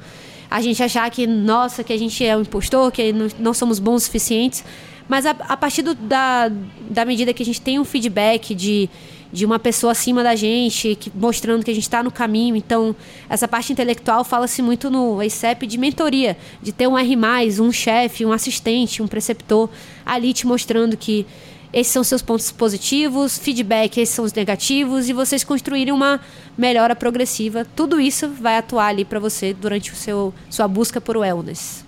A 0.50 0.62
gente 0.62 0.82
achar 0.82 1.10
que, 1.10 1.28
nossa, 1.28 1.84
que 1.84 1.92
a 1.92 1.98
gente 1.98 2.24
é 2.26 2.36
um 2.36 2.42
impostor, 2.42 2.92
que 2.92 3.14
não 3.40 3.54
somos 3.54 3.80
bons 3.80 4.04
o 4.04 4.06
suficientes. 4.06 4.64
Mas 5.08 5.26
a, 5.26 5.32
a 5.32 5.58
partir 5.58 5.82
do, 5.82 5.94
da, 5.94 6.52
da 6.90 7.06
medida 7.06 7.34
que 7.34 7.42
a 7.42 7.46
gente 7.46 7.62
tem 7.62 7.80
um 7.80 7.86
feedback 7.86 8.54
de, 8.54 8.90
de 9.32 9.46
uma 9.46 9.58
pessoa 9.60 9.92
acima 9.92 10.24
da 10.24 10.36
gente, 10.36 10.96
que, 10.96 11.12
mostrando 11.16 11.64
que 11.64 11.72
a 11.72 11.74
gente 11.74 11.84
está 11.84 12.04
no 12.04 12.12
caminho. 12.12 12.56
Então, 12.56 12.96
essa 13.30 13.48
parte 13.48 13.72
intelectual 13.72 14.24
fala-se 14.24 14.62
muito 14.62 14.90
no 14.90 15.22
ICEP 15.22 15.66
de 15.66 15.78
mentoria, 15.78 16.38
de 16.62 16.72
ter 16.72 16.88
um 16.88 16.98
R, 16.98 17.16
um 17.60 17.72
chefe, 17.72 18.26
um 18.26 18.32
assistente, 18.32 19.02
um 19.02 19.08
preceptor 19.08 19.70
ali 20.06 20.34
te 20.34 20.46
mostrando 20.46 20.98
que 20.98 21.26
esses 21.74 21.92
são 21.92 22.04
seus 22.04 22.22
pontos 22.22 22.52
positivos, 22.52 23.38
feedback, 23.38 23.98
esses 23.98 24.16
são 24.16 24.26
os 24.26 24.34
negativos, 24.34 25.10
e 25.10 25.14
vocês 25.14 25.44
construírem 25.44 25.94
uma 25.94 26.20
melhora 26.58 26.96
progressiva. 26.96 27.66
Tudo 27.76 28.00
isso 28.00 28.30
vai 28.30 28.58
atuar 28.58 28.88
ali 28.88 29.04
para 29.04 29.20
você 29.20 29.54
durante 29.54 29.92
o 29.92 29.96
seu, 29.96 30.34
sua 30.50 30.68
busca 30.68 31.02
por 31.02 31.18
wellness. 31.18 31.86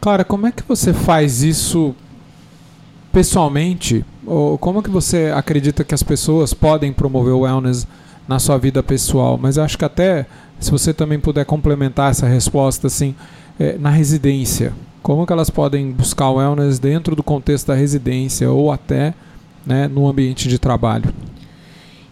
Clara, 0.00 0.24
como 0.24 0.46
é 0.46 0.52
que 0.52 0.62
você 0.66 0.92
faz 0.92 1.42
isso 1.42 1.94
pessoalmente? 3.12 4.04
Ou 4.26 4.56
como 4.58 4.80
é 4.80 4.82
que 4.82 4.90
você 4.90 5.32
acredita 5.34 5.84
que 5.84 5.94
as 5.94 6.02
pessoas 6.02 6.54
podem 6.54 6.92
promover 6.92 7.34
o 7.34 7.40
wellness 7.40 7.86
na 8.26 8.38
sua 8.38 8.56
vida 8.56 8.82
pessoal? 8.82 9.38
Mas 9.40 9.58
acho 9.58 9.76
que 9.76 9.84
até 9.84 10.26
se 10.58 10.70
você 10.70 10.92
também 10.92 11.18
puder 11.18 11.44
complementar 11.44 12.10
essa 12.10 12.26
resposta 12.26 12.86
assim, 12.86 13.14
é, 13.58 13.76
na 13.78 13.90
residência, 13.90 14.72
como 15.02 15.26
que 15.26 15.32
elas 15.32 15.50
podem 15.50 15.90
buscar 15.92 16.30
o 16.30 16.34
wellness 16.34 16.78
dentro 16.78 17.16
do 17.16 17.22
contexto 17.22 17.68
da 17.68 17.74
residência 17.74 18.50
ou 18.50 18.70
até 18.70 19.14
né, 19.64 19.88
no 19.88 20.08
ambiente 20.08 20.48
de 20.48 20.58
trabalho? 20.58 21.12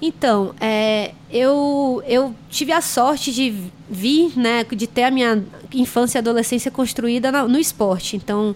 Então, 0.01 0.55
é, 0.61 1.13
eu, 1.31 2.03
eu 2.07 2.35
tive 2.49 2.73
a 2.73 2.81
sorte 2.81 3.33
de 3.33 3.53
vir, 3.91 4.33
né, 4.39 4.65
de 4.65 4.87
ter 4.87 5.05
a 5.05 5.11
minha 5.11 5.43
infância 5.73 6.19
e 6.19 6.21
adolescência 6.21 6.71
construída 6.71 7.33
no, 7.33 7.49
no 7.49 7.59
esporte. 7.59 8.17
Então, 8.17 8.55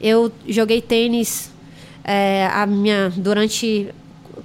eu 0.00 0.30
joguei 0.46 0.82
tênis 0.82 1.50
é, 2.04 2.48
a 2.52 2.66
minha 2.66 3.10
durante 3.16 3.88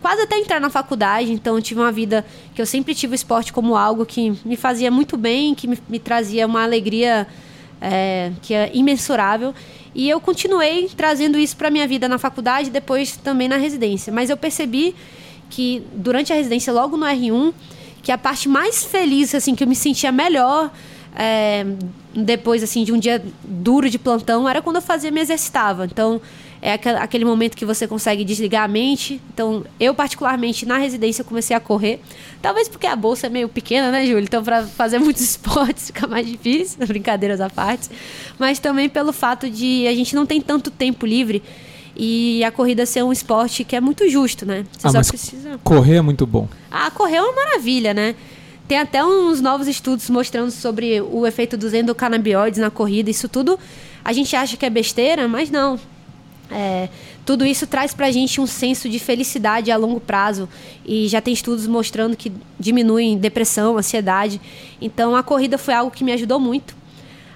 quase 0.01 0.21
até 0.21 0.38
entrar 0.38 0.62
na 0.62 0.69
faculdade. 0.69 1.31
Então, 1.31 1.59
tive 1.59 1.81
uma 1.81 1.91
vida 1.91 2.25
que 2.55 2.62
eu 2.62 2.65
sempre 2.65 2.95
tive 2.95 3.13
o 3.13 3.15
esporte 3.15 3.51
como 3.51 3.75
algo 3.75 4.05
que 4.05 4.33
me 4.45 4.55
fazia 4.55 4.89
muito 4.89 5.17
bem, 5.17 5.53
que 5.53 5.67
me, 5.67 5.77
me 5.89 6.00
trazia 6.00 6.48
uma 6.48 6.63
alegria 6.63 7.27
é, 7.81 8.31
que 8.41 8.53
é 8.53 8.71
imensurável. 8.74 9.53
E 9.93 10.09
eu 10.09 10.19
continuei 10.19 10.89
trazendo 10.95 11.38
isso 11.38 11.57
para 11.57 11.69
minha 11.69 11.88
vida 11.88 12.07
na 12.07 12.17
faculdade, 12.17 12.69
depois 12.69 13.17
também 13.17 13.48
na 13.48 13.57
residência. 13.57 14.13
Mas 14.13 14.29
eu 14.29 14.38
percebi 14.38 14.95
que 15.50 15.83
durante 15.93 16.31
a 16.31 16.36
residência, 16.36 16.71
logo 16.71 16.95
no 16.95 17.05
R1, 17.05 17.53
que 18.01 18.12
a 18.12 18.17
parte 18.17 18.48
mais 18.48 18.83
feliz, 18.83 19.33
assim, 19.33 19.55
que 19.55 19.63
eu 19.63 19.67
me 19.67 19.75
sentia 19.75 20.12
melhor 20.12 20.71
é, 21.15 21.65
depois, 22.13 22.63
assim, 22.63 22.83
de 22.83 22.93
um 22.93 23.00
dia 23.00 23.24
duro 23.43 23.89
de 23.89 23.98
plantão, 23.98 24.48
era 24.48 24.62
quando 24.62 24.77
eu 24.77 24.81
fazia, 24.81 25.12
me 25.12 25.19
exercitava. 25.19 25.86
Então, 25.86 26.21
é 26.61 26.73
aquele 26.73 27.23
momento 27.23 27.55
que 27.55 27.65
você 27.65 27.87
consegue 27.87 28.23
desligar 28.25 28.63
a 28.63 28.67
mente. 28.67 29.21
Então, 29.33 29.63
eu, 29.79 29.93
particularmente, 29.93 30.65
na 30.65 30.77
residência, 30.77 31.23
comecei 31.23 31.55
a 31.55 31.59
correr. 31.59 32.01
Talvez 32.41 32.67
porque 32.67 32.85
a 32.85 32.95
bolsa 32.95 33.27
é 33.27 33.29
meio 33.29 33.47
pequena, 33.47 33.91
né, 33.91 34.05
Júlio? 34.05 34.23
Então, 34.23 34.43
para 34.43 34.63
fazer 34.63 34.99
muitos 34.99 35.21
esportes 35.21 35.87
fica 35.87 36.05
mais 36.05 36.27
difícil, 36.27 36.77
brincadeiras 36.87 37.39
à 37.39 37.49
parte. 37.49 37.89
Mas 38.37 38.59
também 38.59 38.89
pelo 38.89 39.13
fato 39.13 39.49
de 39.49 39.87
a 39.87 39.93
gente 39.93 40.13
não 40.15 40.25
tem 40.25 40.41
tanto 40.41 40.69
tempo 40.69 41.05
livre 41.05 41.41
e 41.95 42.43
a 42.43 42.51
corrida 42.51 42.85
ser 42.85 43.03
um 43.03 43.11
esporte 43.11 43.63
que 43.63 43.75
é 43.75 43.81
muito 43.81 44.09
justo, 44.09 44.45
né? 44.45 44.65
Você 44.77 44.87
ah, 44.87 45.03
só 45.03 45.09
precisa. 45.09 45.59
Correr 45.63 45.95
é 45.95 46.01
muito 46.01 46.25
bom. 46.25 46.47
Ah, 46.69 46.91
correr 46.91 47.17
é 47.17 47.21
uma 47.21 47.33
maravilha, 47.33 47.93
né? 47.93 48.15
Tem 48.67 48.77
até 48.77 49.03
uns 49.03 49.41
novos 49.41 49.67
estudos 49.67 50.09
mostrando 50.09 50.51
sobre 50.51 51.01
o 51.01 51.25
efeito 51.25 51.57
dos 51.57 51.73
endocannabinoides 51.73 52.59
na 52.59 52.69
corrida. 52.69 53.09
Isso 53.09 53.27
tudo 53.27 53.57
a 54.03 54.13
gente 54.13 54.35
acha 54.35 54.55
que 54.55 54.65
é 54.65 54.69
besteira, 54.69 55.27
mas 55.27 55.49
não. 55.49 55.79
É, 56.51 56.89
tudo 57.25 57.46
isso 57.46 57.68
traz 57.68 57.94
pra 57.94 58.12
gente 58.12 58.41
um 58.41 58.48
senso 58.48 58.89
de 58.89 59.00
felicidade 59.00 59.72
a 59.72 59.77
longo 59.77 60.00
prazo. 60.00 60.50
E 60.86 61.08
já 61.08 61.22
tem 61.22 61.34
estudos 61.34 61.68
mostrando 61.68 62.15
que 62.15 62.32
diminuem 62.60 63.18
depressão, 63.18 63.77
ansiedade. 63.77 64.41
Então 64.82 65.15
a 65.15 65.24
corrida 65.24 65.58
foi 65.58 65.74
algo 65.74 65.91
que 65.91 66.03
me 66.03 66.12
ajudou 66.12 66.39
muito. 66.39 66.79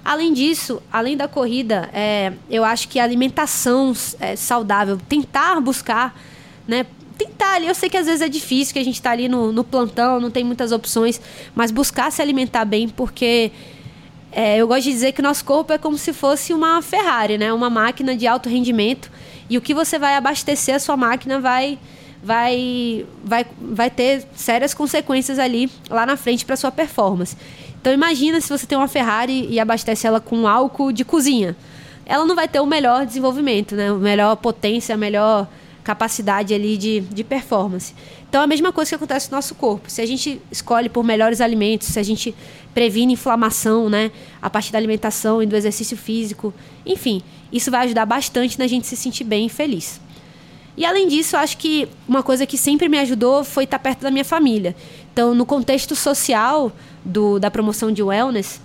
Além 0.04 0.34
disso, 0.34 0.82
além 0.92 1.16
da 1.16 1.30
corrida, 1.30 1.90
é, 1.94 2.34
eu 2.50 2.66
acho 2.66 2.90
que 2.90 3.00
a 3.00 3.04
alimentação 3.04 3.94
é, 4.20 4.36
saudável, 4.36 4.98
tentar 5.08 5.62
buscar, 5.62 6.20
né? 6.68 6.86
Tentar 7.18 7.54
ali, 7.54 7.68
eu 7.68 7.76
sei 7.76 7.90
que 7.90 7.96
às 7.96 8.08
vezes 8.08 8.22
é 8.22 8.28
difícil, 8.28 8.74
que 8.74 8.80
a 8.80 8.84
gente 8.84 8.96
está 8.96 9.12
ali 9.12 9.30
no, 9.30 9.54
no, 9.54 9.64
plantão, 9.64 10.20
não 10.20 10.30
tem 10.30 10.44
muitas 10.44 10.74
opções, 10.74 11.22
mas 11.56 11.72
buscar 11.72 12.12
se 12.12 12.22
alimentar 12.22 12.66
bem, 12.66 12.90
porque 12.90 13.52
é, 14.36 14.58
eu 14.58 14.68
gosto 14.68 14.84
de 14.84 14.92
dizer 14.92 15.12
que 15.12 15.22
o 15.22 15.24
nosso 15.24 15.46
corpo 15.46 15.72
é 15.74 15.78
como 15.78 15.98
se 15.98 16.12
fosse 16.12 16.54
uma 16.54 16.82
Ferrari, 16.82 17.38
né? 17.38 17.54
Uma 17.54 17.70
máquina 17.70 18.16
de 18.16 18.28
alto 18.28 18.50
rendimento, 18.50 19.12
e 19.50 19.58
o 19.58 19.62
que 19.62 19.74
você 19.74 20.00
vai 20.00 20.16
abastecer 20.16 20.76
a 20.76 20.80
sua 20.80 20.98
máquina 20.98 21.40
vai 21.40 21.78
vai, 22.24 23.06
vai, 23.24 23.46
vai 23.60 23.90
ter 23.90 24.26
sérias 24.34 24.74
consequências 24.74 25.38
ali 25.38 25.70
lá 25.90 26.06
na 26.06 26.16
frente 26.16 26.46
para 26.46 26.56
sua 26.56 26.72
performance. 26.72 27.36
Então 27.82 27.92
imagina 27.92 28.40
se 28.40 28.48
você 28.48 28.66
tem 28.66 28.78
uma 28.78 28.88
Ferrari 28.88 29.46
e 29.50 29.60
abastece 29.60 30.08
ela 30.08 30.22
com 30.22 30.48
álcool 30.48 30.94
de 30.94 31.04
cozinha. 31.04 31.56
Ela 32.06 32.26
não 32.26 32.36
vai 32.36 32.48
ter 32.48 32.62
o 32.62 32.66
melhor 32.66 33.06
desenvolvimento, 33.06 33.76
né? 33.76 33.90
A 33.90 33.94
melhor 33.94 34.36
potência, 34.38 34.96
a 34.96 34.98
melhor 34.98 35.48
capacidade 35.84 36.54
ali 36.54 36.78
de, 36.78 37.02
de 37.02 37.24
performance. 37.24 37.94
Então 38.30 38.42
a 38.42 38.48
mesma 38.48 38.72
coisa 38.72 38.90
que 38.90 38.96
acontece 38.96 39.30
no 39.30 39.38
nosso 39.38 39.54
corpo. 39.56 39.90
Se 39.90 40.02
a 40.02 40.06
gente 40.06 40.42
escolhe 40.52 40.90
por 40.90 41.04
melhores 41.04 41.42
alimentos, 41.42 41.90
se 41.90 42.00
a 42.00 42.04
gente 42.04 42.34
previne 42.74 43.14
inflamação, 43.14 43.90
né, 43.90 44.12
a 44.42 44.50
partir 44.50 44.72
da 44.72 44.78
alimentação 44.78 45.44
e 45.44 45.46
do 45.46 45.56
exercício 45.56 45.96
físico, 45.96 46.54
enfim, 46.86 47.22
isso 47.52 47.70
vai 47.70 47.86
ajudar 47.86 48.06
bastante 48.06 48.58
na 48.58 48.66
gente 48.66 48.88
se 48.88 48.96
sentir 48.96 49.24
bem 49.24 49.46
e 49.46 49.50
feliz. 49.50 50.02
E 50.76 50.86
além 50.86 51.08
disso, 51.08 51.38
acho 51.38 51.58
que 51.58 51.88
uma 52.08 52.24
coisa 52.24 52.48
que 52.48 52.58
sempre 52.58 52.90
me 52.90 52.98
ajudou 52.98 53.44
foi 53.44 53.66
estar 53.66 53.78
perto 53.78 54.02
da 54.02 54.10
minha 54.10 54.26
família. 54.26 54.76
Então, 55.12 55.36
no 55.36 55.46
contexto 55.46 55.96
social 55.96 56.72
do, 57.06 57.38
da 57.38 57.52
promoção 57.52 57.92
de 57.92 58.02
wellness, 58.02 58.60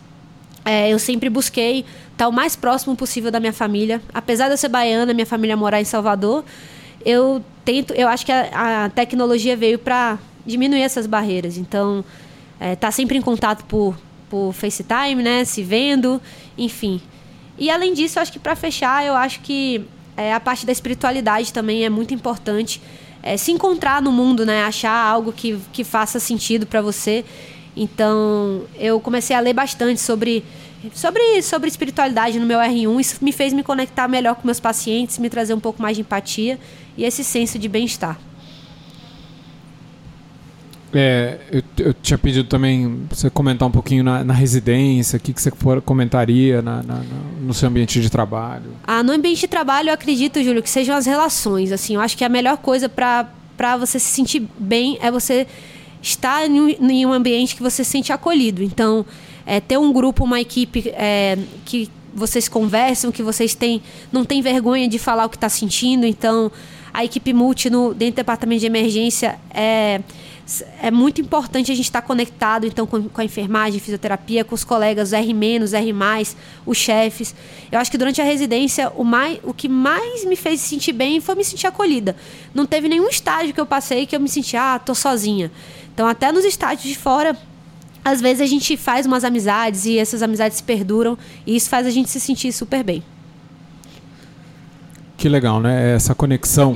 é, 0.65 0.91
eu 0.91 0.99
sempre 0.99 1.29
busquei 1.29 1.85
estar 2.13 2.29
o 2.29 2.33
mais 2.33 2.57
próximo 2.57 2.97
possível 2.97 3.31
da 3.31 3.39
minha 3.39 3.53
família. 3.53 4.01
Apesar 4.13 4.47
de 4.47 4.55
eu 4.55 4.57
ser 4.57 4.69
baiana, 4.69 5.13
minha 5.13 5.27
família 5.27 5.57
morar 5.57 5.81
em 5.81 5.85
Salvador, 5.85 6.45
eu 7.05 7.45
tento, 7.65 7.93
eu 7.95 8.09
acho 8.09 8.25
que 8.25 8.33
a, 8.33 8.85
a 8.85 8.89
tecnologia 8.91 9.57
veio 9.57 9.79
para 9.79 10.19
diminuir 10.47 10.83
essas 10.83 11.07
barreiras. 11.07 11.57
Então, 11.57 12.05
é, 12.59 12.75
tá 12.75 12.91
sempre 12.91 13.17
em 13.19 13.23
contato 13.23 13.65
por, 13.65 13.97
por 14.29 14.53
FaceTime, 14.53 15.23
né, 15.23 15.45
se 15.45 15.63
vendo, 15.63 16.21
enfim. 16.57 17.01
E 17.59 17.71
além 17.71 17.93
disso, 17.93 18.21
acho 18.21 18.33
que 18.33 18.39
para 18.39 18.55
fechar, 18.55 19.05
eu 19.05 19.15
acho 19.15 19.41
que 19.41 19.85
é, 20.17 20.33
a 20.33 20.41
parte 20.41 20.67
da 20.67 20.73
espiritualidade 20.73 21.53
também 21.53 21.85
é 21.85 21.89
muito 21.89 22.13
importante. 22.15 22.81
É, 23.23 23.37
se 23.37 23.51
encontrar 23.51 24.01
no 24.01 24.13
mundo, 24.13 24.47
né? 24.47 24.65
Achar 24.65 24.93
algo 24.93 25.33
que, 25.33 25.59
que 25.73 25.85
faça 25.85 26.21
sentido 26.21 26.67
para 26.67 26.81
você. 26.81 27.25
Então, 27.77 28.63
eu 28.77 29.01
comecei 29.01 29.35
a 29.35 29.41
ler 29.41 29.53
bastante 29.53 30.01
sobre, 30.01 30.45
sobre, 30.95 31.43
sobre 31.43 31.69
espiritualidade 31.69 32.39
no 32.39 32.47
meu 32.47 32.59
R1. 32.59 33.01
Isso 33.01 33.25
me 33.25 33.33
fez 33.33 33.53
me 33.53 33.63
conectar 33.63 34.09
melhor 34.09 34.35
com 34.35 34.47
meus 34.47 34.61
pacientes, 34.61 35.19
me 35.19 35.29
trazer 35.29 35.55
um 35.55 35.61
pouco 35.61 35.81
mais 35.81 35.97
de 35.97 36.03
empatia 36.03 36.59
e 36.97 37.05
esse 37.05 37.25
senso 37.25 37.59
de 37.59 37.69
bem-estar. 37.69 38.19
É, 40.93 41.39
eu, 41.53 41.63
eu, 41.79 41.95
tinha 41.95 42.17
pedido 42.17 42.49
também 42.49 43.03
você 43.11 43.29
comentar 43.29 43.69
um 43.69 43.71
pouquinho 43.71 44.03
na, 44.03 44.25
na 44.25 44.33
residência, 44.33 45.19
o 45.19 45.21
que, 45.21 45.35
que 45.35 45.43
você 45.43 45.51
for, 45.51 45.83
comentaria 45.83 46.63
na, 46.63 46.83
na, 46.83 47.03
no 47.43 47.53
seu 47.53 47.69
ambiente 47.69 48.01
de 48.01 48.09
trabalho. 48.09 48.73
Ah, 48.87 49.03
no 49.03 49.13
ambiente 49.13 49.41
de 49.41 49.49
trabalho 49.49 49.91
eu 49.91 49.95
acredito, 49.95 50.43
Júlio, 50.43 50.63
que 50.63 50.71
sejam 50.71 50.97
as 50.97 51.05
relações. 51.05 51.73
Assim, 51.73 51.97
eu 51.97 52.01
acho 52.01 52.17
que 52.17 52.25
a 52.25 52.29
melhor 52.29 52.57
coisa 52.57 52.89
para 52.89 53.77
você 53.77 53.99
se 53.99 54.09
sentir 54.09 54.49
bem 54.59 54.99
é 55.03 55.11
você 55.11 55.47
estar 56.01 56.47
em 56.47 56.61
um, 56.61 56.69
em 56.69 57.05
um 57.05 57.13
ambiente 57.13 57.55
que 57.55 57.63
você 57.63 57.85
se 57.85 57.91
sente 57.91 58.11
acolhido. 58.11 58.63
Então, 58.63 59.05
é, 59.49 59.61
ter 59.61 59.79
um 59.79 59.91
grupo, 59.91 60.25
uma 60.25 60.39
equipe 60.39 60.91
é, 60.91 61.39
que 61.65 61.91
vocês 62.15 62.49
conversam, 62.49 63.11
que 63.11 63.23
vocês 63.23 63.55
têm, 63.55 63.83
não 64.13 64.23
tem 64.23 64.43
vergonha 64.43 64.87
de 64.87 64.99
falar 64.99 65.25
o 65.25 65.31
que 65.31 65.37
está 65.37 65.49
sentindo. 65.49 66.05
Então, 66.05 66.53
A 66.93 67.05
equipe 67.05 67.33
multi 67.33 67.71
no, 67.71 67.95
dentro 67.95 68.15
do 68.15 68.17
departamento 68.17 68.61
de 68.61 68.67
emergência 68.67 69.39
é, 69.51 70.01
é 70.83 70.91
muito 70.91 71.21
importante 71.21 71.71
a 71.71 71.75
gente 71.75 71.85
estar 71.85 72.03
conectado 72.03 72.67
então 72.67 72.87
com, 72.87 73.09
com 73.09 73.21
a 73.21 73.25
enfermagem, 73.25 73.79
fisioterapia, 73.79 74.45
com 74.45 74.55
os 74.55 74.65
colegas 74.65 75.13
R-, 75.13 75.33
R+, 75.33 76.37
os 76.67 76.77
chefes. 76.77 77.35
Eu 77.71 77.79
acho 77.79 77.91
que 77.91 77.99
durante 77.99 78.21
a 78.21 78.25
residência 78.25 78.91
o, 78.97 79.05
mais, 79.05 79.39
o 79.45 79.53
que 79.53 79.69
mais 79.69 80.25
me 80.25 80.35
fez 80.35 80.61
sentir 80.61 80.93
bem 80.93 81.21
foi 81.21 81.35
me 81.35 81.45
sentir 81.45 81.67
acolhida. 81.67 82.17
Não 82.55 82.67
teve 82.67 82.89
nenhum 82.89 83.09
estágio 83.09 83.55
que 83.55 83.61
eu 83.61 83.67
passei 83.67 84.07
que 84.07 84.17
eu 84.17 84.21
me 84.21 84.29
senti, 84.29 84.57
ah, 84.57 84.79
tô 84.79 84.95
sozinha. 84.95 85.51
Então 85.95 86.07
até 86.07 86.33
nos 86.33 86.45
estágios 86.45 86.83
de 86.83 86.97
fora 86.97 87.37
às 88.05 88.21
vezes 88.21 88.41
a 88.41 88.47
gente 88.47 88.77
faz 88.77 89.07
umas 89.07 89.25
amizades 89.25 89.85
e 89.85 89.99
essas 89.99 90.23
amizades 90.23 90.61
perduram 90.61 91.17
e 91.47 91.57
isso 91.57 91.69
faz 91.69 91.87
a 91.87 91.91
gente 91.91 92.09
se 92.09 92.21
sentir 92.21 92.53
super 92.53 92.83
bem. 92.83 93.03
Que 95.17 95.29
legal, 95.29 95.61
né? 95.61 95.95
Essa 95.95 96.15
conexão, 96.15 96.75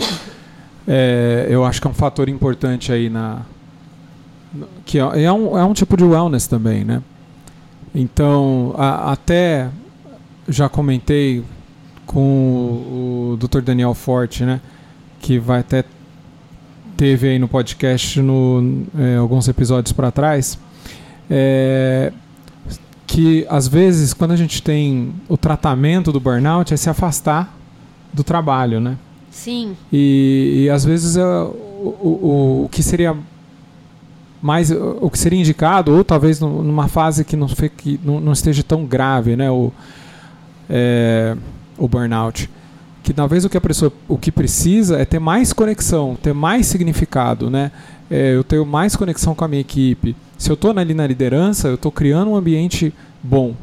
é, 0.86 1.46
eu 1.48 1.64
acho 1.64 1.80
que 1.80 1.86
é 1.86 1.90
um 1.90 1.94
fator 1.94 2.28
importante 2.28 2.92
aí 2.92 3.08
na 3.08 3.42
que 4.84 4.98
é, 4.98 5.22
é 5.22 5.32
um, 5.32 5.56
é 5.56 5.64
um 5.64 5.72
tipo 5.72 5.96
de 5.96 6.04
wellness 6.04 6.46
também, 6.46 6.84
né? 6.84 7.02
Então, 7.94 8.74
a, 8.76 9.12
até 9.12 9.70
já 10.48 10.68
comentei 10.68 11.42
com 12.04 12.20
o, 12.20 13.32
o 13.32 13.36
Dr. 13.36 13.60
Daniel 13.60 13.94
Forte, 13.94 14.44
né? 14.44 14.60
Que 15.20 15.38
vai 15.38 15.60
até 15.60 15.84
teve 16.96 17.28
aí 17.28 17.38
no 17.38 17.48
podcast 17.48 18.20
no, 18.20 18.84
é, 18.98 19.16
alguns 19.16 19.48
episódios 19.48 19.92
para 19.92 20.10
trás 20.10 20.58
é, 21.34 22.12
que 23.06 23.46
às 23.48 23.66
vezes 23.66 24.12
quando 24.12 24.32
a 24.32 24.36
gente 24.36 24.62
tem 24.62 25.14
o 25.30 25.36
tratamento 25.38 26.12
do 26.12 26.20
burnout 26.20 26.74
é 26.74 26.76
se 26.76 26.90
afastar 26.90 27.56
do 28.12 28.22
trabalho, 28.22 28.78
né? 28.78 28.98
Sim. 29.30 29.74
E, 29.90 30.64
e 30.64 30.70
às 30.70 30.84
vezes 30.84 31.16
é, 31.16 31.24
o, 31.24 31.96
o, 32.02 32.64
o, 32.64 32.68
que 32.68 32.82
seria 32.82 33.16
mais 34.42 34.70
o 34.70 35.08
que 35.08 35.18
seria 35.18 35.40
indicado 35.40 35.96
ou 35.96 36.04
talvez 36.04 36.38
numa 36.38 36.86
fase 36.86 37.24
que 37.24 37.34
não, 37.34 37.46
que 37.46 37.98
não, 38.04 38.20
não 38.20 38.32
esteja 38.32 38.62
tão 38.62 38.84
grave, 38.84 39.34
né? 39.34 39.50
O, 39.50 39.72
é, 40.68 41.34
o 41.78 41.88
burnout 41.88 42.50
que 43.02 43.14
talvez 43.14 43.42
o 43.44 43.48
que 43.48 43.56
a 43.56 43.60
pessoa 43.60 43.90
o 44.06 44.18
que 44.18 44.30
precisa 44.30 44.98
é 44.98 45.06
ter 45.06 45.18
mais 45.18 45.52
conexão, 45.54 46.14
ter 46.22 46.34
mais 46.34 46.66
significado, 46.66 47.48
né? 47.48 47.72
É, 48.10 48.34
eu 48.34 48.44
tenho 48.44 48.66
mais 48.66 48.94
conexão 48.94 49.34
com 49.34 49.44
a 49.44 49.48
minha 49.48 49.62
equipe. 49.62 50.14
Se 50.42 50.50
eu 50.50 50.54
estou 50.54 50.76
ali 50.76 50.92
na 50.92 51.06
liderança, 51.06 51.68
eu 51.68 51.76
estou 51.76 51.92
criando 51.92 52.32
um 52.32 52.34
ambiente 52.34 52.92
bom, 53.22 53.54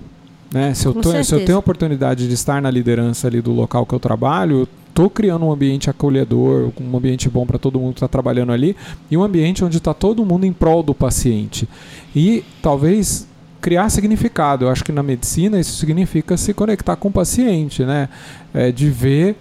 né? 0.50 0.74
Se 0.74 0.86
eu, 0.86 0.94
tô, 0.94 1.12
se 1.26 1.36
eu 1.36 1.44
tenho 1.44 1.58
a 1.58 1.60
oportunidade 1.60 2.26
de 2.26 2.34
estar 2.34 2.62
na 2.62 2.72
liderança 2.72 3.28
ali 3.28 3.42
do 3.42 3.52
local 3.52 3.86
que 3.86 3.94
eu 3.94 4.00
trabalho, 4.00 4.60
eu 4.60 4.68
estou 4.88 5.10
criando 5.10 5.44
um 5.44 5.52
ambiente 5.52 5.90
acolhedor, 5.90 6.72
um 6.80 6.96
ambiente 6.96 7.28
bom 7.28 7.46
para 7.46 7.60
todo 7.60 7.78
mundo 7.82 7.96
que 7.96 7.98
está 7.98 8.08
trabalhando 8.08 8.54
ali 8.54 8.78
e 9.12 9.18
um 9.18 9.24
ambiente 9.24 9.62
onde 9.62 9.76
está 9.76 9.94
todo 9.94 10.24
mundo 10.24 10.46
em 10.46 10.54
prol 10.54 10.82
do 10.82 10.96
paciente. 10.96 11.68
E 12.16 12.46
talvez 12.62 13.28
criar 13.60 13.90
significado. 13.90 14.64
Eu 14.64 14.70
acho 14.70 14.82
que 14.82 14.94
na 14.94 15.04
medicina 15.04 15.60
isso 15.60 15.76
significa 15.76 16.38
se 16.38 16.54
conectar 16.54 16.96
com 16.96 17.10
o 17.10 17.12
paciente, 17.12 17.84
né? 17.84 18.08
É, 18.54 18.72
de 18.72 18.90
ver, 18.90 19.36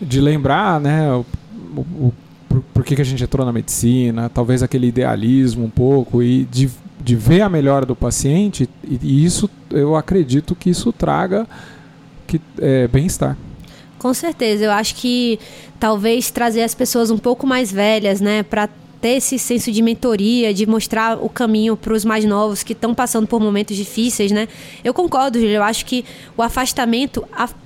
de 0.00 0.20
lembrar, 0.20 0.80
né? 0.80 1.12
O, 1.12 1.26
o, 1.80 2.14
por, 2.50 2.60
por 2.74 2.84
que, 2.84 2.96
que 2.96 3.00
a 3.00 3.04
gente 3.04 3.22
entrou 3.22 3.46
na 3.46 3.52
medicina, 3.52 4.28
talvez 4.28 4.60
aquele 4.60 4.88
idealismo 4.88 5.64
um 5.64 5.70
pouco 5.70 6.20
e 6.20 6.44
de, 6.46 6.68
de 7.00 7.14
ver 7.14 7.42
a 7.42 7.48
melhora 7.48 7.86
do 7.86 7.94
paciente 7.94 8.68
e, 8.82 8.98
e 9.00 9.24
isso 9.24 9.48
eu 9.70 9.94
acredito 9.94 10.56
que 10.56 10.68
isso 10.68 10.92
traga 10.92 11.46
que 12.26 12.40
é, 12.58 12.88
bem-estar. 12.88 13.36
Com 13.98 14.12
certeza, 14.12 14.64
eu 14.64 14.72
acho 14.72 14.96
que 14.96 15.38
talvez 15.78 16.30
trazer 16.30 16.62
as 16.62 16.74
pessoas 16.74 17.10
um 17.10 17.18
pouco 17.18 17.46
mais 17.46 17.70
velhas, 17.70 18.20
né, 18.20 18.42
para 18.42 18.68
ter 19.00 19.16
esse 19.16 19.38
senso 19.38 19.70
de 19.70 19.80
mentoria, 19.80 20.52
de 20.52 20.66
mostrar 20.66 21.22
o 21.22 21.28
caminho 21.28 21.76
para 21.76 21.94
os 21.94 22.04
mais 22.04 22.24
novos 22.24 22.62
que 22.62 22.72
estão 22.72 22.94
passando 22.94 23.26
por 23.26 23.40
momentos 23.40 23.76
difíceis, 23.76 24.30
né? 24.30 24.46
Eu 24.84 24.92
concordo, 24.92 25.38
Júlio. 25.38 25.54
Eu 25.54 25.62
acho 25.62 25.86
que 25.86 26.04
o 26.36 26.42
afastamento 26.42 27.24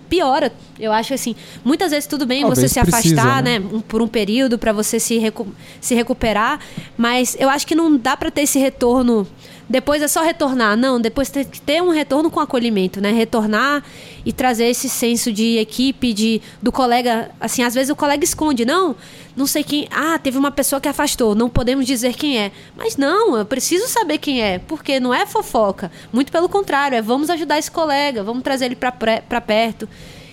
piora. 0.09 0.53
Eu 0.79 0.93
acho 0.93 1.15
assim, 1.15 1.35
muitas 1.65 1.91
vezes 1.91 2.07
tudo 2.07 2.27
bem 2.27 2.43
Talvez 2.43 2.59
você 2.59 2.69
se 2.69 2.81
precisa, 2.81 3.21
afastar, 3.21 3.43
né, 3.43 3.59
né 3.59 3.83
por 3.89 4.03
um 4.03 4.09
período 4.09 4.59
para 4.59 4.73
você 4.73 5.01
se, 5.01 5.19
recu 5.19 5.47
se 5.81 5.95
recuperar, 5.95 6.61
mas 6.97 7.37
eu 7.39 7.49
acho 7.49 7.67
que 7.67 7.75
não 7.75 7.97
dá 7.97 8.17
para 8.17 8.31
ter 8.31 8.43
esse 8.43 8.59
retorno 8.59 9.27
depois 9.69 10.03
é 10.03 10.09
só 10.09 10.23
retornar. 10.23 10.77
Não, 10.77 11.01
depois 11.01 11.31
tem 11.31 11.45
que 11.45 11.61
ter 11.61 11.83
um 11.83 11.89
retorno 11.89 12.31
com 12.31 12.39
acolhimento, 12.39 13.01
né? 13.01 13.13
Retornar 13.13 13.83
e 14.25 14.33
trazer 14.33 14.67
esse 14.67 14.89
senso 14.89 15.33
de 15.33 15.57
equipe, 15.59 16.13
de 16.13 16.43
do 16.61 16.71
colega. 16.71 17.31
Assim, 17.41 17.63
às 17.63 17.75
vezes 17.75 17.91
o 17.91 17.97
colega 17.97 18.23
esconde, 18.25 18.65
não, 18.65 18.95
não 19.37 19.47
sei 19.47 19.65
quem. 19.65 19.89
Ah, 19.91 20.19
teve 20.19 20.39
uma 20.39 20.51
pessoa 20.51 20.81
que 20.81 20.89
afastou, 20.89 21.35
não 21.35 21.49
podemos 21.49 21.87
dizer 21.87 22.15
quem 22.15 22.39
é. 22.39 22.53
Mas 22.77 22.97
não, 22.97 23.37
eu 23.37 23.45
preciso 23.45 23.89
saber 23.89 24.19
quem 24.19 24.43
é, 24.43 24.59
porque 24.59 25.01
não 25.01 25.13
é 25.13 25.27
fofoca. 25.27 25.91
Muito 26.13 26.31
pelo 26.31 26.49
contrário, 26.49 26.97
é 26.97 27.03
vamos 27.03 27.31
ajudar 27.31 27.59
esse 27.59 27.71
colega, 27.71 28.23
vamos 28.23 28.43
trazer 28.43 28.67
ele 28.67 28.77
para 28.77 29.41
perto. 29.41 29.89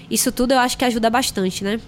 Isso 0.10 0.32
tudo 0.32 0.54
eu 0.54 0.60
acho 0.60 0.78
que 0.78 0.86
ajuda 0.86 1.10
bastante, 1.10 1.64
né? 1.64 1.80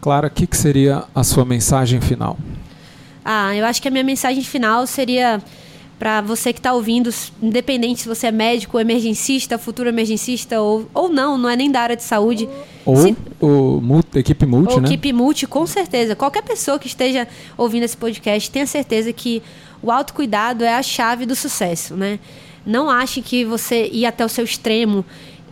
Clara, 0.00 0.26
o 0.26 0.30
que, 0.30 0.46
que 0.46 0.56
seria 0.56 1.04
a 1.14 1.22
sua 1.22 1.44
mensagem 1.44 2.00
final? 2.00 2.36
Ah, 3.24 3.54
eu 3.54 3.64
acho 3.64 3.80
que 3.80 3.86
a 3.86 3.90
minha 3.90 4.02
mensagem 4.02 4.42
final 4.42 4.84
seria 4.86 5.40
para 6.02 6.20
você 6.20 6.52
que 6.52 6.58
está 6.58 6.72
ouvindo, 6.72 7.10
independente 7.40 8.00
se 8.00 8.08
você 8.08 8.26
é 8.26 8.32
médico, 8.32 8.76
emergencista, 8.76 9.56
futuro 9.56 9.88
emergencista 9.88 10.60
ou, 10.60 10.88
ou 10.92 11.08
não, 11.08 11.38
não 11.38 11.48
é 11.48 11.54
nem 11.54 11.70
da 11.70 11.80
área 11.80 11.94
de 11.94 12.02
saúde. 12.02 12.48
Ou 12.84 12.96
se, 12.96 13.16
o 13.40 13.80
multi, 13.80 14.18
equipe 14.18 14.44
multi, 14.44 14.74
ou 14.74 14.80
né? 14.80 14.88
equipe 14.88 15.12
multi, 15.12 15.46
com 15.46 15.64
certeza. 15.64 16.16
Qualquer 16.16 16.42
pessoa 16.42 16.76
que 16.76 16.88
esteja 16.88 17.28
ouvindo 17.56 17.84
esse 17.84 17.96
podcast 17.96 18.50
tenha 18.50 18.66
certeza 18.66 19.12
que 19.12 19.44
o 19.80 19.92
autocuidado 19.92 20.64
é 20.64 20.74
a 20.74 20.82
chave 20.82 21.24
do 21.24 21.36
sucesso, 21.36 21.94
né? 21.94 22.18
Não 22.66 22.90
ache 22.90 23.22
que 23.22 23.44
você 23.44 23.88
ir 23.92 24.04
até 24.04 24.24
o 24.24 24.28
seu 24.28 24.42
extremo, 24.44 25.04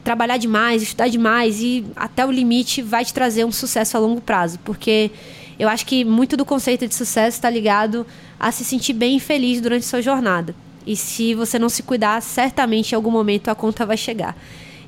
trabalhar 0.02 0.36
demais, 0.36 0.82
estudar 0.82 1.06
demais 1.06 1.62
e 1.62 1.84
até 1.94 2.26
o 2.26 2.30
limite 2.32 2.82
vai 2.82 3.04
te 3.04 3.14
trazer 3.14 3.44
um 3.44 3.52
sucesso 3.52 3.96
a 3.96 4.00
longo 4.00 4.20
prazo, 4.20 4.58
porque 4.64 5.12
eu 5.60 5.68
acho 5.68 5.84
que 5.84 6.06
muito 6.06 6.38
do 6.38 6.44
conceito 6.46 6.88
de 6.88 6.94
sucesso 6.94 7.36
está 7.36 7.50
ligado 7.50 8.06
a 8.38 8.50
se 8.50 8.64
sentir 8.64 8.94
bem 8.94 9.18
e 9.18 9.20
feliz 9.20 9.60
durante 9.60 9.84
sua 9.84 10.00
jornada. 10.00 10.54
E 10.86 10.96
se 10.96 11.34
você 11.34 11.58
não 11.58 11.68
se 11.68 11.82
cuidar, 11.82 12.22
certamente 12.22 12.92
em 12.92 12.94
algum 12.94 13.10
momento 13.10 13.50
a 13.50 13.54
conta 13.54 13.84
vai 13.84 13.98
chegar. 13.98 14.34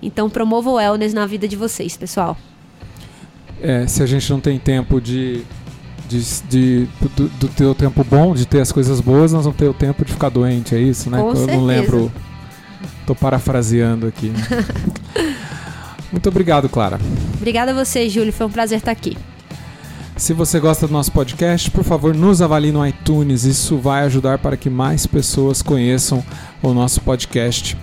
Então 0.01 0.31
promova 0.31 0.71
o 0.71 0.75
wellness 0.77 1.13
na 1.13 1.27
vida 1.27 1.47
de 1.47 1.57
vocês, 1.57 1.95
pessoal. 1.95 2.39
É, 3.61 3.87
se 3.87 4.03
a 4.03 4.07
gente 4.07 4.33
não 4.33 4.41
tem 4.41 4.59
tempo 4.59 4.99
de, 4.99 5.43
de, 6.09 6.23
de 6.49 6.89
do, 7.15 7.29
do, 7.29 7.49
ter 7.49 7.67
o 7.67 7.75
tempo 7.75 8.03
bom, 8.03 8.35
de 8.35 8.47
ter 8.47 8.63
as 8.63 8.73
coisas 8.73 8.99
boas, 8.99 9.31
nós 9.31 9.45
vamos 9.45 9.59
ter 9.59 9.69
o 9.69 9.75
tempo 9.75 10.03
de 10.07 10.13
ficar 10.13 10.31
doente, 10.31 10.75
é 10.75 10.81
isso, 10.81 11.11
né? 11.11 11.21
Com 11.21 11.29
Eu 11.29 11.37
certeza. 11.37 11.59
não 11.59 11.67
lembro. 11.67 12.11
Tô 13.07 13.15
parafraseando 13.15 14.07
aqui. 14.07 14.33
Muito 16.11 16.31
obrigado, 16.31 16.67
Clara. 16.71 16.99
Obrigada 17.37 17.73
a 17.73 17.75
você, 17.75 18.09
Júlio. 18.09 18.33
Foi 18.33 18.47
um 18.47 18.51
prazer 18.51 18.79
estar 18.79 18.91
aqui. 18.91 19.19
Se 20.23 20.33
você 20.33 20.59
gosta 20.61 20.87
do 20.87 20.93
nosso 20.93 21.11
podcast, 21.11 21.69
por 21.69 21.83
favor, 21.83 22.15
nos 22.15 22.41
avalie 22.41 22.71
no 22.71 22.87
iTunes. 22.87 23.43
Isso 23.43 23.77
vai 23.77 24.05
ajudar 24.05 24.39
para 24.39 24.57
que 24.57 24.71
mais 24.71 25.05
pessoas 25.05 25.63
conheçam 25.63 26.23
o 26.63 26.73
nosso 26.73 27.01
podcast. 27.01 27.77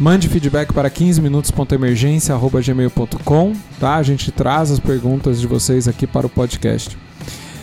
Mande 0.00 0.26
feedback 0.26 0.72
para 0.72 0.88
15minutos.emergência.gmail.com, 0.88 3.52
tá? 3.78 3.96
A 3.96 4.02
gente 4.02 4.32
traz 4.32 4.70
as 4.70 4.80
perguntas 4.80 5.38
de 5.38 5.46
vocês 5.46 5.86
aqui 5.86 6.06
para 6.06 6.26
o 6.26 6.30
podcast. 6.30 6.96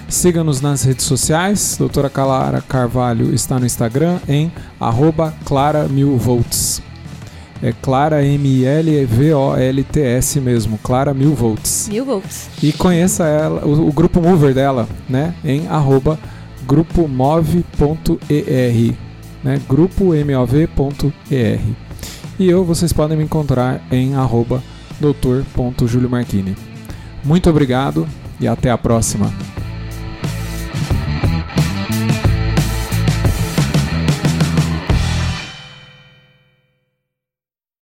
Siga-nos 0.08 0.62
nas 0.62 0.84
redes 0.84 1.06
sociais. 1.06 1.76
Doutora 1.80 2.08
Clara 2.08 2.62
Carvalho 2.62 3.34
está 3.34 3.58
no 3.58 3.65
Instagram 3.65 4.20
em 4.28 4.52
arroba 4.80 5.34
Clara 5.44 5.88
Mil 5.88 6.15
Volts. 6.18 6.84
É 7.62 7.74
Clara 7.74 8.24
M-L-V-O-L-T-S 8.24 8.80
mesmo, 10.39 10.78
Clara 10.78 11.13
Mil 11.13 11.36
Volts. 11.36 11.89
Mil 11.91 12.06
volts. 12.06 12.50
E 12.63 12.72
conheça 12.72 13.26
ela, 13.26 13.65
o, 13.65 13.89
o 13.89 13.91
grupo 13.91 14.22
Mover 14.22 14.54
dela, 14.54 14.88
né? 15.10 15.36
Em 15.43 15.67
arroba 15.67 16.17
grupomove.er, 16.65 17.63
né? 19.43 19.60
grupomov.er. 19.67 21.60
E 22.39 22.50
eu, 22.50 22.63
vocês 22.63 22.93
podem 22.93 23.17
me 23.17 23.24
encontrar 23.26 23.82
em 23.91 24.15
arroba 24.15 24.63
doutor.juliomarchini. 25.00 26.56
Muito 27.24 27.50
obrigado 27.50 28.08
e 28.39 28.48
até 28.48 28.72
a 28.72 28.78
próxima. 28.78 29.34